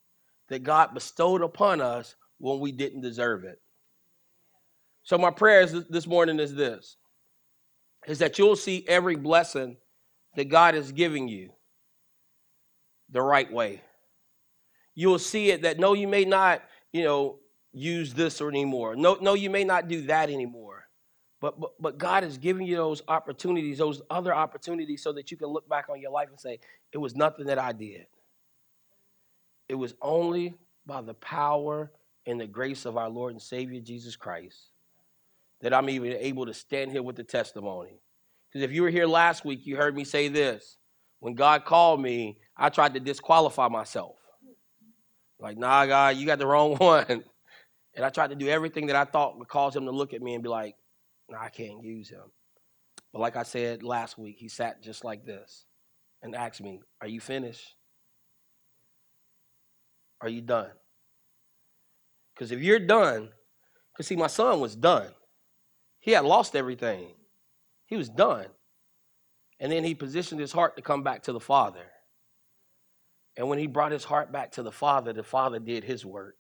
that 0.48 0.62
God 0.62 0.94
bestowed 0.94 1.42
upon 1.42 1.80
us 1.80 2.14
when 2.38 2.60
we 2.60 2.70
didn't 2.70 3.00
deserve 3.00 3.44
it. 3.44 3.60
So 5.04 5.18
my 5.18 5.30
prayers 5.30 5.72
this 5.88 6.06
morning 6.06 6.38
is 6.38 6.54
this 6.54 6.96
is 8.06 8.18
that 8.18 8.38
you'll 8.38 8.56
see 8.56 8.84
every 8.88 9.14
blessing 9.14 9.76
that 10.34 10.48
God 10.48 10.74
is 10.74 10.90
giving 10.90 11.28
you 11.28 11.50
the 13.10 13.22
right 13.22 13.50
way. 13.52 13.80
You'll 14.94 15.20
see 15.20 15.50
it 15.50 15.62
that 15.62 15.78
no, 15.78 15.92
you 15.92 16.08
may 16.08 16.24
not, 16.24 16.62
you 16.92 17.04
know, 17.04 17.38
use 17.72 18.12
this 18.12 18.40
or 18.40 18.48
anymore. 18.48 18.96
No, 18.96 19.16
no, 19.20 19.34
you 19.34 19.50
may 19.50 19.64
not 19.64 19.88
do 19.88 20.02
that 20.02 20.30
anymore. 20.30 20.88
But, 21.40 21.58
but 21.60 21.70
but 21.80 21.98
God 21.98 22.24
is 22.24 22.38
giving 22.38 22.66
you 22.66 22.76
those 22.76 23.02
opportunities, 23.08 23.78
those 23.78 24.02
other 24.10 24.34
opportunities, 24.34 25.02
so 25.02 25.12
that 25.12 25.30
you 25.30 25.36
can 25.36 25.48
look 25.48 25.68
back 25.68 25.88
on 25.88 26.00
your 26.00 26.12
life 26.12 26.28
and 26.28 26.38
say, 26.38 26.60
it 26.92 26.98
was 26.98 27.16
nothing 27.16 27.46
that 27.46 27.58
I 27.58 27.72
did. 27.72 28.06
It 29.68 29.74
was 29.74 29.94
only 30.00 30.54
by 30.86 31.02
the 31.02 31.14
power 31.14 31.90
and 32.26 32.40
the 32.40 32.46
grace 32.46 32.84
of 32.84 32.96
our 32.96 33.08
Lord 33.08 33.32
and 33.32 33.42
Savior 33.42 33.80
Jesus 33.80 34.16
Christ 34.16 34.71
that 35.62 35.72
I'm 35.72 35.88
even 35.88 36.12
able 36.12 36.46
to 36.46 36.54
stand 36.54 36.90
here 36.90 37.02
with 37.02 37.16
the 37.16 37.24
testimony. 37.24 38.00
Because 38.48 38.64
if 38.64 38.72
you 38.72 38.82
were 38.82 38.90
here 38.90 39.06
last 39.06 39.44
week, 39.44 39.64
you 39.64 39.76
heard 39.76 39.94
me 39.94 40.04
say 40.04 40.28
this. 40.28 40.76
When 41.20 41.34
God 41.34 41.64
called 41.64 42.02
me, 42.02 42.38
I 42.56 42.68
tried 42.68 42.94
to 42.94 43.00
disqualify 43.00 43.68
myself. 43.68 44.16
Like, 45.38 45.56
nah, 45.56 45.86
God, 45.86 46.16
you 46.16 46.26
got 46.26 46.38
the 46.38 46.46
wrong 46.48 46.76
one. 46.76 47.24
And 47.94 48.04
I 48.04 48.10
tried 48.10 48.30
to 48.30 48.36
do 48.36 48.48
everything 48.48 48.86
that 48.86 48.96
I 48.96 49.04
thought 49.04 49.38
would 49.38 49.48
cause 49.48 49.76
him 49.76 49.84
to 49.84 49.90
look 49.92 50.12
at 50.12 50.22
me 50.22 50.34
and 50.34 50.42
be 50.42 50.48
like, 50.48 50.74
nah, 51.28 51.40
I 51.40 51.48
can't 51.48 51.82
use 51.82 52.10
him. 52.10 52.24
But 53.12 53.20
like 53.20 53.36
I 53.36 53.42
said 53.42 53.82
last 53.82 54.18
week, 54.18 54.36
he 54.38 54.48
sat 54.48 54.82
just 54.82 55.04
like 55.04 55.24
this 55.24 55.66
and 56.22 56.34
asked 56.34 56.62
me, 56.62 56.80
Are 57.00 57.08
you 57.08 57.20
finished? 57.20 57.74
Are 60.20 60.28
you 60.28 60.40
done? 60.40 60.70
Because 62.34 62.52
if 62.52 62.60
you're 62.60 62.78
done, 62.78 63.28
because 63.92 64.06
see, 64.06 64.16
my 64.16 64.28
son 64.28 64.60
was 64.60 64.74
done. 64.74 65.10
He 66.02 66.10
had 66.10 66.24
lost 66.24 66.56
everything. 66.56 67.14
He 67.86 67.96
was 67.96 68.08
done. 68.08 68.46
And 69.60 69.70
then 69.70 69.84
he 69.84 69.94
positioned 69.94 70.40
his 70.40 70.50
heart 70.50 70.74
to 70.76 70.82
come 70.82 71.04
back 71.04 71.22
to 71.22 71.32
the 71.32 71.40
Father. 71.40 71.86
And 73.36 73.48
when 73.48 73.60
he 73.60 73.68
brought 73.68 73.92
his 73.92 74.02
heart 74.02 74.32
back 74.32 74.50
to 74.52 74.64
the 74.64 74.72
Father, 74.72 75.12
the 75.12 75.22
Father 75.22 75.60
did 75.60 75.84
his 75.84 76.04
work. 76.04 76.34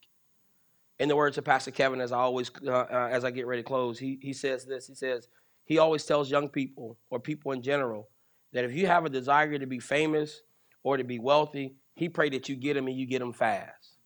In 0.98 1.08
the 1.08 1.14
words 1.14 1.38
of 1.38 1.44
Pastor 1.44 1.70
Kevin, 1.70 2.00
as 2.00 2.10
I 2.10 2.18
always, 2.18 2.50
uh, 2.66 2.72
uh, 2.72 3.08
as 3.10 3.24
I 3.24 3.30
get 3.30 3.46
ready 3.46 3.62
to 3.62 3.66
close, 3.66 4.00
he, 4.00 4.18
he 4.20 4.32
says 4.32 4.64
this. 4.64 4.88
He 4.88 4.96
says, 4.96 5.28
he 5.64 5.78
always 5.78 6.04
tells 6.04 6.28
young 6.28 6.48
people 6.48 6.98
or 7.08 7.20
people 7.20 7.52
in 7.52 7.62
general 7.62 8.08
that 8.52 8.64
if 8.64 8.74
you 8.74 8.88
have 8.88 9.04
a 9.04 9.10
desire 9.10 9.56
to 9.56 9.66
be 9.66 9.78
famous 9.78 10.42
or 10.82 10.96
to 10.96 11.04
be 11.04 11.20
wealthy, 11.20 11.76
he 11.94 12.08
pray 12.08 12.30
that 12.30 12.48
you 12.48 12.56
get 12.56 12.74
them 12.74 12.88
and 12.88 12.98
you 12.98 13.06
get 13.06 13.20
them 13.20 13.32
fast. 13.32 13.98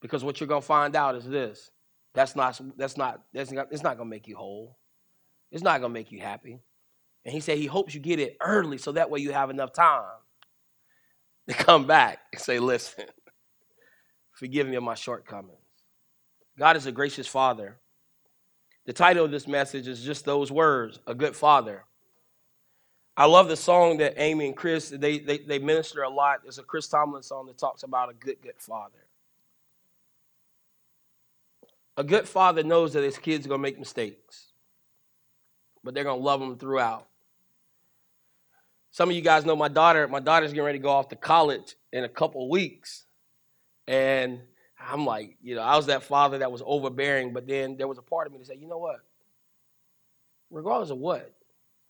Because 0.00 0.24
what 0.24 0.40
you're 0.40 0.48
going 0.48 0.62
to 0.62 0.66
find 0.66 0.96
out 0.96 1.16
is 1.16 1.26
this. 1.26 1.70
That's 2.14 2.34
not, 2.34 2.60
that's 2.76 2.96
not, 2.96 3.22
that's 3.32 3.52
not, 3.52 3.68
it's 3.70 3.82
not 3.82 3.98
to 3.98 4.04
make 4.04 4.26
you 4.26 4.36
whole. 4.36 4.76
It's 5.52 5.62
not 5.62 5.78
to 5.78 5.88
make 5.88 6.12
you 6.12 6.20
happy. 6.20 6.58
And 7.24 7.34
he 7.34 7.40
said 7.40 7.58
he 7.58 7.66
hopes 7.66 7.94
you 7.94 8.00
get 8.00 8.18
it 8.18 8.36
early 8.40 8.78
so 8.78 8.92
that 8.92 9.10
way 9.10 9.20
you 9.20 9.32
have 9.32 9.50
enough 9.50 9.72
time 9.72 10.04
to 11.48 11.54
come 11.54 11.86
back 11.86 12.18
and 12.32 12.40
say, 12.40 12.58
listen, 12.58 13.04
forgive 14.32 14.66
me 14.66 14.76
of 14.76 14.82
my 14.82 14.94
shortcomings. 14.94 15.58
God 16.58 16.76
is 16.76 16.86
a 16.86 16.92
gracious 16.92 17.26
father. 17.26 17.78
The 18.86 18.92
title 18.92 19.24
of 19.24 19.30
this 19.30 19.46
message 19.46 19.86
is 19.86 20.02
just 20.02 20.24
those 20.24 20.50
words, 20.50 20.98
a 21.06 21.14
good 21.14 21.36
father. 21.36 21.84
I 23.16 23.26
love 23.26 23.48
the 23.48 23.56
song 23.56 23.98
that 23.98 24.14
Amy 24.16 24.46
and 24.46 24.56
Chris, 24.56 24.88
they, 24.88 25.18
they, 25.18 25.38
they 25.38 25.58
minister 25.58 26.02
a 26.02 26.08
lot. 26.08 26.40
It's 26.46 26.58
a 26.58 26.62
Chris 26.62 26.88
Tomlin 26.88 27.22
song 27.22 27.46
that 27.46 27.58
talks 27.58 27.82
about 27.82 28.10
a 28.10 28.14
good, 28.14 28.40
good 28.42 28.58
father. 28.58 29.04
A 32.00 32.02
good 32.02 32.26
father 32.26 32.62
knows 32.62 32.94
that 32.94 33.04
his 33.04 33.18
kids 33.18 33.44
are 33.44 33.50
going 33.50 33.58
to 33.58 33.62
make 33.62 33.78
mistakes, 33.78 34.52
but 35.84 35.92
they're 35.92 36.02
going 36.02 36.18
to 36.18 36.24
love 36.24 36.40
them 36.40 36.56
throughout. 36.56 37.06
Some 38.90 39.10
of 39.10 39.14
you 39.14 39.20
guys 39.20 39.44
know 39.44 39.54
my 39.54 39.68
daughter. 39.68 40.08
My 40.08 40.18
daughter's 40.18 40.50
getting 40.50 40.64
ready 40.64 40.78
to 40.78 40.82
go 40.82 40.88
off 40.88 41.10
to 41.10 41.16
college 41.16 41.74
in 41.92 42.04
a 42.04 42.08
couple 42.08 42.48
weeks. 42.48 43.04
And 43.86 44.40
I'm 44.80 45.04
like, 45.04 45.36
you 45.42 45.54
know, 45.54 45.60
I 45.60 45.76
was 45.76 45.86
that 45.86 46.02
father 46.02 46.38
that 46.38 46.50
was 46.50 46.62
overbearing, 46.64 47.34
but 47.34 47.46
then 47.46 47.76
there 47.76 47.86
was 47.86 47.98
a 47.98 48.02
part 48.02 48.26
of 48.26 48.32
me 48.32 48.38
that 48.38 48.46
said, 48.46 48.60
you 48.62 48.66
know 48.66 48.78
what? 48.78 49.00
Regardless 50.50 50.88
of 50.88 50.96
what, 50.96 51.30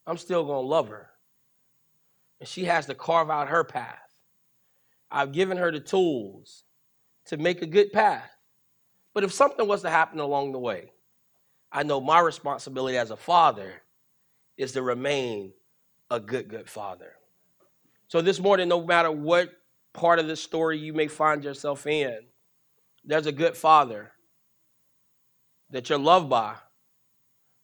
I'm 0.09 0.19
still 0.19 0.45
going 0.45 0.65
to 0.65 0.69
love 0.69 0.89
her. 0.89 1.09
And 2.41 2.49
she 2.49 2.65
has 2.65 2.87
to 2.87 2.97
carve 2.97 3.31
out 3.31 3.47
her 3.47 3.63
path. 3.63 4.11
I've 5.09 5.31
given 5.31 5.57
her 5.57 5.71
the 5.71 5.79
tools 5.79 6.65
to 7.27 7.37
make 7.37 7.63
a 7.63 7.67
good 7.67 7.93
path. 7.93 8.29
But 9.13 9.25
if 9.25 9.33
something 9.33 9.67
was 9.67 9.83
to 9.83 9.91
happen 9.91 10.21
along 10.21 10.53
the 10.53 10.59
way, 10.59 10.93
I 11.73 11.83
know 11.83 12.01
my 12.01 12.21
responsibility 12.21 12.97
as 12.97 13.11
a 13.11 13.17
father 13.17 13.73
is 14.57 14.73
to 14.73 14.83
remain 14.83 15.53
a 16.11 16.21
good, 16.21 16.49
good 16.49 16.69
father. 16.69 17.13
So 18.09 18.21
this 18.21 18.41
morning, 18.41 18.69
no 18.69 18.85
matter 18.85 19.11
what 19.11 19.51
part 19.93 20.19
of 20.19 20.27
the 20.27 20.37
story 20.37 20.79
you 20.79 20.93
may 20.93 21.07
find 21.07 21.45
yourself 21.45 21.87
in, 21.87 22.19
there's 23.05 23.27
a 23.27 23.33
good 23.33 23.57
father 23.57 24.13
that 25.71 25.89
you're 25.89 25.99
loved 25.99 26.29
by 26.29 26.57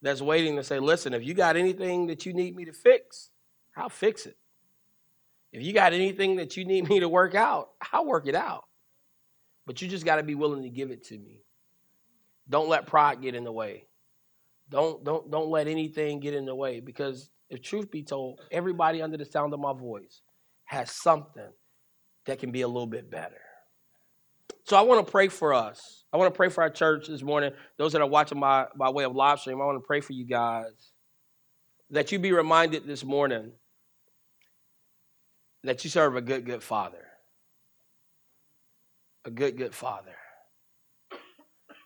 that's 0.01 0.21
waiting 0.21 0.55
to 0.55 0.63
say, 0.63 0.79
listen, 0.79 1.13
if 1.13 1.23
you 1.23 1.33
got 1.33 1.57
anything 1.57 2.07
that 2.07 2.25
you 2.25 2.33
need 2.33 2.55
me 2.55 2.65
to 2.65 2.73
fix, 2.73 3.29
I'll 3.75 3.89
fix 3.89 4.25
it. 4.25 4.37
If 5.51 5.63
you 5.63 5.73
got 5.73 5.93
anything 5.93 6.37
that 6.37 6.55
you 6.55 6.65
need 6.65 6.87
me 6.87 6.99
to 6.99 7.09
work 7.09 7.35
out, 7.35 7.69
I'll 7.91 8.05
work 8.05 8.27
it 8.27 8.35
out. 8.35 8.65
But 9.67 9.81
you 9.81 9.87
just 9.87 10.05
got 10.05 10.15
to 10.15 10.23
be 10.23 10.33
willing 10.33 10.63
to 10.63 10.69
give 10.69 10.89
it 10.89 11.03
to 11.07 11.17
me. 11.19 11.43
Don't 12.49 12.69
let 12.69 12.87
pride 12.87 13.21
get 13.21 13.35
in 13.35 13.43
the 13.43 13.51
way. 13.51 13.85
Don't 14.69 15.03
don't 15.03 15.29
don't 15.29 15.49
let 15.49 15.67
anything 15.67 16.19
get 16.19 16.33
in 16.33 16.45
the 16.45 16.55
way 16.55 16.79
because 16.79 17.29
if 17.49 17.61
truth 17.61 17.91
be 17.91 18.03
told, 18.03 18.41
everybody 18.51 19.01
under 19.01 19.17
the 19.17 19.25
sound 19.25 19.53
of 19.53 19.59
my 19.59 19.73
voice 19.73 20.21
has 20.65 20.91
something 20.91 21.51
that 22.25 22.39
can 22.39 22.51
be 22.51 22.61
a 22.61 22.67
little 22.67 22.87
bit 22.87 23.11
better. 23.11 23.39
So 24.63 24.75
I 24.75 24.81
want 24.81 25.05
to 25.05 25.09
pray 25.09 25.29
for 25.29 25.53
us. 25.53 26.03
I 26.11 26.17
want 26.17 26.33
to 26.33 26.35
pray 26.35 26.49
for 26.49 26.61
our 26.61 26.69
church 26.69 27.07
this 27.07 27.21
morning. 27.21 27.51
Those 27.77 27.93
that 27.93 28.01
are 28.01 28.07
watching 28.07 28.39
by, 28.39 28.65
by 28.75 28.89
way 28.89 29.05
of 29.05 29.15
live 29.15 29.39
stream, 29.39 29.61
I 29.61 29.65
want 29.65 29.81
to 29.81 29.85
pray 29.85 30.01
for 30.01 30.11
you 30.13 30.25
guys 30.25 30.91
that 31.91 32.11
you 32.11 32.19
be 32.19 32.33
reminded 32.33 32.85
this 32.85 33.05
morning 33.05 33.51
that 35.63 35.83
you 35.83 35.89
serve 35.89 36.17
a 36.17 36.21
good, 36.21 36.45
good 36.45 36.63
father. 36.63 37.05
A 39.27 39.29
good, 39.29 39.57
good 39.57 39.75
father. 39.75 40.15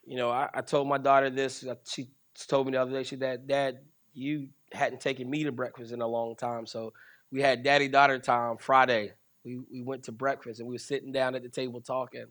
You 0.05 0.15
know, 0.15 0.29
I, 0.29 0.47
I 0.53 0.61
told 0.61 0.87
my 0.87 0.99
daughter 0.99 1.31
this. 1.31 1.65
uh, 1.65 1.73
She 1.87 2.09
told 2.47 2.67
me 2.67 2.73
the 2.73 2.81
other 2.81 2.91
day, 2.91 3.01
she 3.01 3.17
said, 3.17 3.47
Dad, 3.47 3.79
you 4.13 4.49
hadn't 4.71 5.01
taken 5.01 5.27
me 5.27 5.43
to 5.45 5.51
breakfast 5.51 5.91
in 5.91 6.01
a 6.01 6.07
long 6.07 6.35
time. 6.35 6.67
So 6.67 6.93
we 7.31 7.41
had 7.41 7.63
daddy 7.63 7.87
daughter 7.87 8.19
time 8.19 8.57
Friday. 8.59 9.13
We, 9.43 9.57
we 9.71 9.81
went 9.81 10.03
to 10.03 10.11
breakfast 10.11 10.59
and 10.59 10.69
we 10.69 10.75
were 10.75 10.79
sitting 10.79 11.11
down 11.11 11.33
at 11.33 11.41
the 11.41 11.49
table 11.49 11.81
talking. 11.81 12.27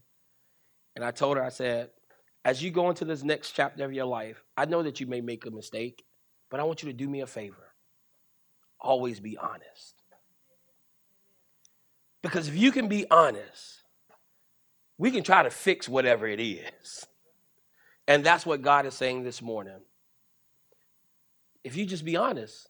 And 0.95 1.05
I 1.05 1.11
told 1.11 1.39
her, 1.39 1.43
I 1.43 1.49
said, 1.49 1.91
as 2.45 2.63
you 2.63 2.71
go 2.71 2.89
into 2.89 3.05
this 3.05 3.25
next 3.25 3.51
chapter 3.51 3.85
of 3.85 3.93
your 3.93 4.07
life, 4.07 4.45
I 4.57 4.67
know 4.67 4.85
that 4.85 5.01
you 5.01 5.09
may 5.09 5.21
make 5.21 5.45
a 5.45 5.51
mistake, 5.51 6.05
but 6.53 6.61
I 6.61 6.63
want 6.63 6.85
you 6.85 6.89
to 6.89 6.97
do 6.97 7.09
me 7.09 7.21
a 7.21 7.27
favor. 7.27 7.75
Always 8.81 9.19
be 9.19 9.37
honest. 9.37 10.05
Because 12.23 12.47
if 12.47 12.55
you 12.55 12.71
can 12.71 12.87
be 12.87 13.11
honest, 13.11 13.80
we 15.01 15.11
can 15.11 15.23
try 15.23 15.43
to 15.43 15.49
fix 15.49 15.89
whatever 15.89 16.29
it 16.29 16.39
is. 16.39 17.07
And 18.07 18.23
that's 18.23 18.45
what 18.45 18.61
God 18.61 18.85
is 18.85 18.93
saying 18.93 19.25
this 19.25 19.41
morning. 19.41 19.81
If 21.65 21.75
you 21.75 21.87
just 21.87 22.05
be 22.05 22.19
honest, 22.19 22.69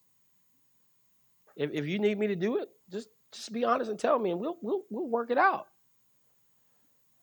if, 1.56 1.72
if 1.72 1.86
you 1.86 1.98
need 1.98 2.16
me 2.20 2.28
to 2.28 2.36
do 2.36 2.58
it, 2.58 2.68
just 2.88 3.08
just 3.32 3.52
be 3.52 3.64
honest 3.64 3.90
and 3.90 3.98
tell 3.98 4.16
me, 4.16 4.30
and 4.30 4.38
we'll 4.38 4.56
we'll 4.62 4.82
we'll 4.90 5.08
work 5.08 5.32
it 5.32 5.38
out. 5.38 5.66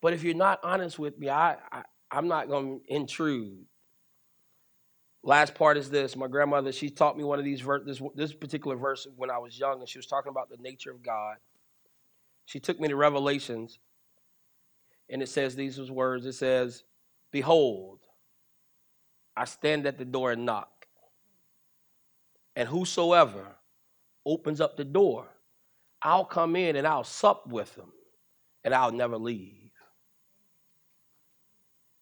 But 0.01 0.11
if 0.11 0.23
you're 0.23 0.35
not 0.35 0.59
honest 0.61 0.99
with 0.99 1.17
me, 1.17 1.29
I, 1.29 1.55
I 1.71 1.83
I'm 2.11 2.27
not 2.27 2.49
going 2.49 2.81
to 2.81 2.93
intrude. 2.93 3.63
Last 5.23 5.55
part 5.55 5.77
is 5.77 5.89
this: 5.89 6.17
my 6.17 6.27
grandmother 6.27 6.73
she 6.73 6.89
taught 6.89 7.17
me 7.17 7.23
one 7.23 7.39
of 7.39 7.45
these 7.45 7.61
ver- 7.61 7.85
this 7.85 8.01
this 8.13 8.33
particular 8.33 8.75
verse 8.75 9.07
when 9.15 9.31
I 9.31 9.37
was 9.37 9.57
young, 9.57 9.79
and 9.79 9.87
she 9.87 9.99
was 9.99 10.05
talking 10.05 10.31
about 10.31 10.49
the 10.49 10.57
nature 10.57 10.91
of 10.91 11.01
God. 11.01 11.37
She 12.45 12.59
took 12.59 12.77
me 12.77 12.89
to 12.89 12.95
Revelations, 12.97 13.79
and 15.09 15.21
it 15.21 15.29
says 15.29 15.55
these 15.55 15.79
words. 15.91 16.25
It 16.25 16.33
says, 16.33 16.83
"Behold, 17.31 17.99
I 19.35 19.45
stand 19.45 19.85
at 19.85 19.97
the 19.97 20.05
door 20.05 20.31
and 20.31 20.45
knock." 20.45 20.87
And 22.55 22.67
whosoever 22.67 23.55
opens 24.25 24.59
up 24.59 24.77
the 24.77 24.83
door, 24.83 25.27
I'll 26.01 26.25
come 26.25 26.55
in 26.55 26.75
and 26.75 26.87
I'll 26.87 27.03
sup 27.03 27.47
with 27.47 27.73
them 27.75 27.91
and 28.63 28.73
I'll 28.73 28.91
never 28.91 29.17
leave. 29.17 29.71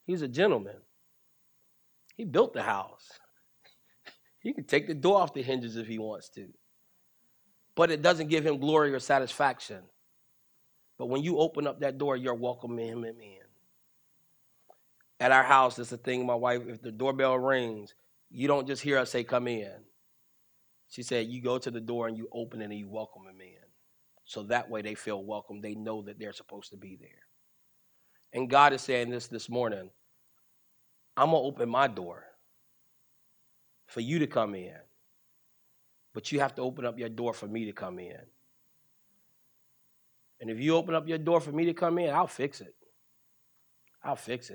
He's 0.05 0.21
a 0.21 0.27
gentleman. 0.27 0.77
He 2.15 2.25
built 2.25 2.53
the 2.53 2.63
house. 2.63 3.07
He 4.39 4.53
can 4.53 4.65
take 4.65 4.85
the 4.85 4.93
door 4.93 5.19
off 5.19 5.33
the 5.33 5.41
hinges 5.41 5.75
if 5.75 5.87
he 5.87 5.97
wants 5.97 6.29
to. 6.29 6.47
But 7.75 7.89
it 7.89 8.03
doesn't 8.03 8.27
give 8.27 8.45
him 8.45 8.59
glory 8.59 8.93
or 8.93 8.99
satisfaction. 8.99 9.81
But 10.97 11.07
when 11.07 11.23
you 11.23 11.39
open 11.39 11.67
up 11.67 11.81
that 11.81 11.97
door, 11.97 12.17
you're 12.17 12.35
welcoming 12.35 12.87
him 12.87 13.05
in. 13.05 13.39
At 15.19 15.31
our 15.31 15.43
house, 15.43 15.79
it's 15.79 15.91
a 15.93 15.97
thing, 15.97 16.25
my 16.25 16.35
wife, 16.35 16.63
if 16.67 16.81
the 16.81 16.91
doorbell 16.91 17.37
rings, 17.39 17.95
you 18.31 18.47
don't 18.47 18.67
just 18.67 18.83
hear 18.83 18.97
us 18.99 19.11
say, 19.11 19.23
come 19.23 19.47
in. 19.47 19.73
She 20.89 21.03
said, 21.03 21.27
You 21.27 21.41
go 21.41 21.57
to 21.59 21.71
the 21.71 21.81
door 21.81 22.07
and 22.07 22.17
you 22.17 22.29
open 22.33 22.61
it 22.61 22.65
and 22.65 22.75
you 22.79 22.89
welcome 22.89 23.25
them 23.25 23.41
in. 23.41 23.57
So 24.25 24.43
that 24.45 24.69
way 24.69 24.81
they 24.83 24.95
feel 24.95 25.23
welcome. 25.23 25.61
They 25.61 25.75
know 25.75 26.03
that 26.03 26.19
they're 26.19 26.33
supposed 26.33 26.71
to 26.71 26.77
be 26.77 26.97
there. 26.99 27.09
And 28.33 28.49
God 28.49 28.73
is 28.73 28.81
saying 28.81 29.09
this 29.11 29.27
this 29.27 29.49
morning 29.49 29.91
I'm 31.17 31.31
going 31.31 31.43
to 31.43 31.47
open 31.47 31.69
my 31.69 31.87
door. 31.87 32.25
for 33.87 34.01
you 34.01 34.19
to 34.19 34.27
come 34.27 34.55
in. 34.55 34.75
But 36.13 36.31
you 36.31 36.41
have 36.41 36.55
to 36.55 36.63
open 36.63 36.85
up 36.85 36.99
your 36.99 37.09
door 37.09 37.33
for 37.33 37.47
me 37.47 37.65
to 37.65 37.73
come 37.73 37.99
in. 37.99 38.19
And 40.39 40.49
if 40.49 40.59
you 40.59 40.75
open 40.75 40.95
up 40.95 41.07
your 41.07 41.17
door 41.17 41.39
for 41.39 41.51
me 41.51 41.65
to 41.65 41.73
come 41.73 41.97
in, 41.97 42.09
I'll 42.13 42.27
fix 42.27 42.61
it. 42.61 42.73
I'll 44.03 44.15
fix 44.15 44.49
it. 44.49 44.53